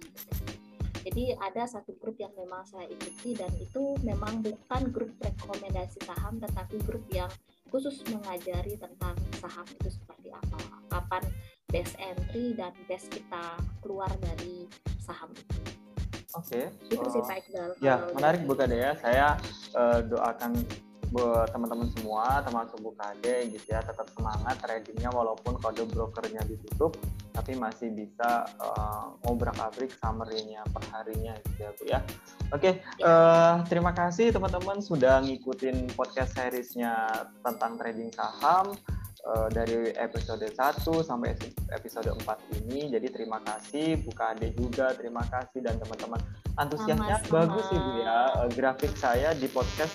Jadi 1.09 1.25
ada 1.35 1.63
satu 1.67 1.99
grup 1.99 2.15
yang 2.23 2.31
memang 2.39 2.63
saya 2.63 2.87
ikuti 2.87 3.35
dan 3.35 3.51
itu 3.59 3.97
memang 4.07 4.39
bukan 4.39 4.93
grup 4.95 5.11
rekomendasi 5.19 5.99
saham 6.07 6.39
tetapi 6.39 6.79
grup 6.87 7.03
yang 7.11 7.31
khusus 7.75 8.07
mengajari 8.07 8.79
tentang 8.79 9.17
saham 9.41 9.67
itu 9.67 9.89
seperti 9.89 10.29
apa, 10.31 10.59
kapan 10.93 11.25
best 11.69 12.01
entry 12.01 12.57
dan 12.57 12.73
best 12.89 13.13
kita 13.13 13.61
keluar 13.85 14.09
dari 14.25 14.65
saham 15.05 15.29
itu. 15.37 15.61
Oke. 16.37 16.73
Itu 16.89 17.09
sih 17.13 17.21
eh, 17.21 17.29
Pak 17.29 17.37
Iqbal. 17.45 17.71
Ya, 17.85 17.95
menarik 18.17 18.45
Bu 18.49 18.57
Kade 18.57 18.77
ya. 18.77 18.93
Saya 18.97 19.37
eh, 19.77 20.01
doakan 20.09 20.57
buat 21.09 21.49
teman-teman 21.49 21.89
semua, 21.97 22.45
termasuk 22.45 22.77
Bu 22.85 22.93
Kade 22.93 23.49
gitu 23.49 23.65
ya, 23.65 23.81
tetap 23.81 24.13
semangat 24.13 24.61
tradingnya 24.61 25.09
walaupun 25.09 25.57
kode 25.57 25.89
brokernya 25.89 26.45
ditutup, 26.45 27.01
tapi 27.33 27.57
masih 27.57 27.93
bisa 27.93 28.45
eh, 28.45 29.05
ngobrak-abrik 29.25 29.93
summary-nya 29.97 30.65
per 30.69 30.85
harinya 30.93 31.33
gitu 31.41 31.59
ya 31.65 31.71
Bu 31.77 31.85
ya. 31.89 32.01
Oke, 32.53 32.81
eh, 32.81 33.55
terima 33.69 33.93
kasih 33.97 34.33
teman-teman 34.33 34.85
sudah 34.85 35.21
ngikutin 35.25 35.97
podcast 35.97 36.37
series-nya 36.37 37.09
tentang 37.45 37.77
trading 37.81 38.13
saham 38.13 38.77
eh, 39.21 39.49
dari 39.51 39.75
episode 39.93 40.45
1 40.45 40.57
sampai 41.01 41.35
episode 41.71 42.11
4 42.13 42.25
ini. 42.59 42.89
Jadi 42.89 43.09
terima 43.09 43.39
kasih 43.39 43.99
Bu 44.01 44.11
Kade 44.11 44.51
juga, 44.53 44.93
terima 44.93 45.23
kasih 45.25 45.61
dan 45.61 45.77
teman-teman 45.77 46.21
antusiasnya 46.55 47.19
Sama-sama. 47.21 47.35
bagus 47.35 47.65
sih 47.67 47.79
Bu 47.79 47.93
ya. 47.99 48.19
Eh, 48.37 48.49
grafik 48.53 48.93
saya 48.95 49.31
di 49.33 49.47
podcast 49.47 49.95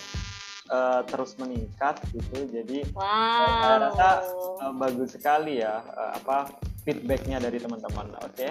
eh, 0.66 1.02
terus 1.06 1.36
meningkat 1.36 2.00
gitu. 2.10 2.48
Jadi 2.48 2.88
Wow. 2.92 3.04
saya 3.04 3.78
rasa, 3.84 4.08
eh, 4.60 4.74
bagus 4.74 5.10
sekali 5.12 5.60
ya 5.60 5.80
eh, 5.82 6.12
apa 6.18 6.52
feedbacknya 6.84 7.40
dari 7.40 7.60
teman-teman. 7.60 8.12
Oke. 8.22 8.48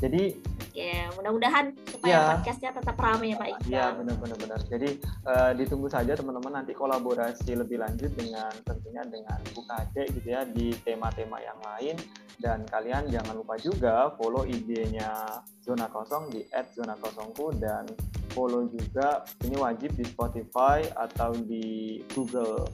Jadi 0.00 0.50
Ya, 0.70 1.10
mudah-mudahan 1.18 1.74
supaya 1.82 2.14
Ya. 2.14 2.22
podcastnya 2.30 2.70
tetap 2.70 2.94
ramai 2.94 3.34
ya 3.34 3.36
Pak 3.42 3.48
Iqbal. 3.58 3.68
Iya 3.74 3.84
benar-benar 3.90 4.38
benar. 4.38 4.60
Jadi 4.70 4.88
eh, 5.02 5.52
ditunggu 5.58 5.90
saja 5.90 6.14
teman-teman 6.14 6.62
nanti 6.62 6.72
kolaborasi 6.78 7.58
lebih 7.58 7.82
lanjut 7.82 8.14
dengan 8.14 8.54
tentunya 8.62 9.02
dengan 9.02 9.38
UKD 9.50 9.96
gitu 10.14 10.28
ya 10.30 10.46
di 10.46 10.70
tema-tema 10.86 11.42
yang 11.42 11.58
lain 11.58 11.98
dan 12.38 12.62
kalian 12.70 13.10
jangan 13.10 13.34
lupa 13.34 13.58
juga 13.58 14.14
follow 14.14 14.46
IG-nya 14.46 15.42
Zona 15.60 15.90
Kosong 15.90 16.30
di 16.32 16.46
@zonakosongku 16.48 17.58
dan 17.58 17.84
follow 18.32 18.70
juga 18.70 19.26
ini 19.42 19.58
wajib 19.58 19.90
di 19.98 20.06
Spotify 20.06 20.86
atau 20.94 21.34
di 21.34 21.98
Google 22.14 22.64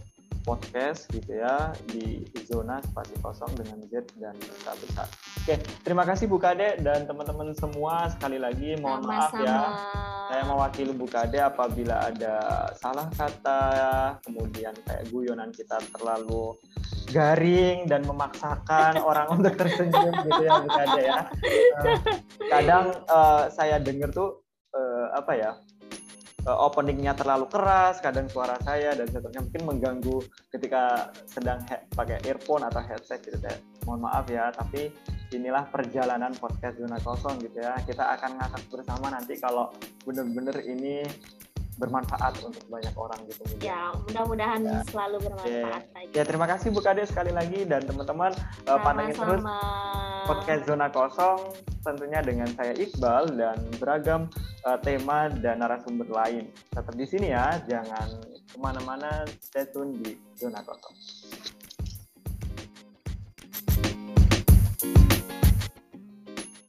Podcast 0.47 1.11
gitu 1.11 1.43
ya 1.43 1.75
di 1.91 2.23
zona 2.47 2.79
spasi 2.79 3.19
kosong 3.19 3.51
dengan 3.59 3.83
Z 3.91 4.15
dan 4.15 4.39
besar 4.39 4.79
besar. 4.79 5.07
Oke, 5.43 5.59
terima 5.83 6.07
kasih 6.07 6.31
Bu 6.31 6.39
Kade 6.39 6.79
dan 6.87 7.03
teman-teman 7.11 7.51
semua 7.59 8.07
sekali 8.15 8.39
lagi 8.39 8.79
mohon 8.79 9.03
maaf 9.03 9.35
Sama-sama. 9.35 9.43
ya 9.43 10.15
saya 10.27 10.43
mewakili 10.47 10.93
Bu 10.95 11.07
Kade 11.07 11.39
apabila 11.39 12.11
ada 12.11 12.67
salah 12.79 13.07
kata, 13.15 13.63
kemudian 14.27 14.75
kayak 14.83 15.07
guyonan 15.11 15.55
kita 15.55 15.79
terlalu 15.95 16.59
garing 17.15 17.87
dan 17.87 18.03
memaksakan 18.03 18.99
orang 19.09 19.31
untuk 19.31 19.55
tersenyum 19.55 20.15
gitu 20.27 20.43
ya 20.43 20.53
Bu 20.63 20.69
Kade 20.71 21.03
ya. 21.07 21.21
Kadang 22.53 22.87
eh, 23.07 23.43
saya 23.55 23.79
dengar 23.79 24.11
tuh 24.11 24.43
eh, 24.75 25.07
apa 25.15 25.33
ya 25.39 25.51
eh, 26.47 26.59
openingnya 26.63 27.19
terlalu 27.19 27.51
keras, 27.51 27.99
kadang 27.99 28.31
suara 28.31 28.55
saya 28.63 28.95
dan 28.95 29.11
seterusnya 29.11 29.43
mungkin 29.43 29.63
mengganggu 29.67 30.19
ketika 30.55 31.11
sedang 31.27 31.61
pakai 31.93 32.23
earphone 32.31 32.65
atau 32.65 32.81
headset 32.81 33.21
gitu 33.27 33.37
ya. 33.43 33.59
Mohon 33.85 34.01
maaf 34.07 34.27
ya, 34.31 34.55
tapi 34.55 34.95
inilah 35.35 35.67
perjalanan 35.69 36.33
podcast 36.39 36.79
zona 36.79 36.99
kosong 37.03 37.43
gitu 37.43 37.59
ya. 37.59 37.75
Kita 37.83 38.15
akan 38.15 38.39
ngakak 38.39 38.63
bersama 38.71 39.07
nanti 39.11 39.35
kalau 39.39 39.75
bener-bener 40.07 40.63
ini 40.67 41.03
bermanfaat 41.77 42.41
untuk 42.41 42.65
banyak 42.67 42.95
orang 42.97 43.21
gitu. 43.29 43.43
Ya, 43.61 43.93
mudah-mudahan 43.95 44.61
Ya. 44.65 44.81
selalu 44.89 45.17
bermanfaat 45.23 45.83
Iqbal. 45.93 46.17
Ya 46.17 46.23
terima 46.25 46.47
kasih 46.49 46.73
Bu 46.73 46.81
Kade 46.81 47.05
sekali 47.05 47.31
lagi 47.31 47.69
dan 47.69 47.85
teman-teman 47.85 48.33
eh, 48.65 48.79
pantengin 48.81 49.13
terus 49.15 49.43
podcast 50.25 50.63
zona 50.65 50.89
kosong 50.89 51.41
tentunya 51.85 52.19
dengan 52.25 52.49
saya 52.57 52.73
Iqbal 52.75 53.37
dan 53.37 53.57
beragam 53.77 54.27
eh, 54.65 54.79
tema 54.81 55.29
dan 55.29 55.61
narasumber 55.61 56.09
lain. 56.09 56.49
Tetap 56.73 56.95
di 56.97 57.05
sini 57.05 57.31
ya, 57.31 57.61
jangan 57.69 58.09
ke 58.47 58.57
mana-mana, 58.57 59.23
stay 59.39 59.69
tune 59.69 60.01
di 60.01 60.17
zona 60.35 60.65
kosong. 60.65 60.97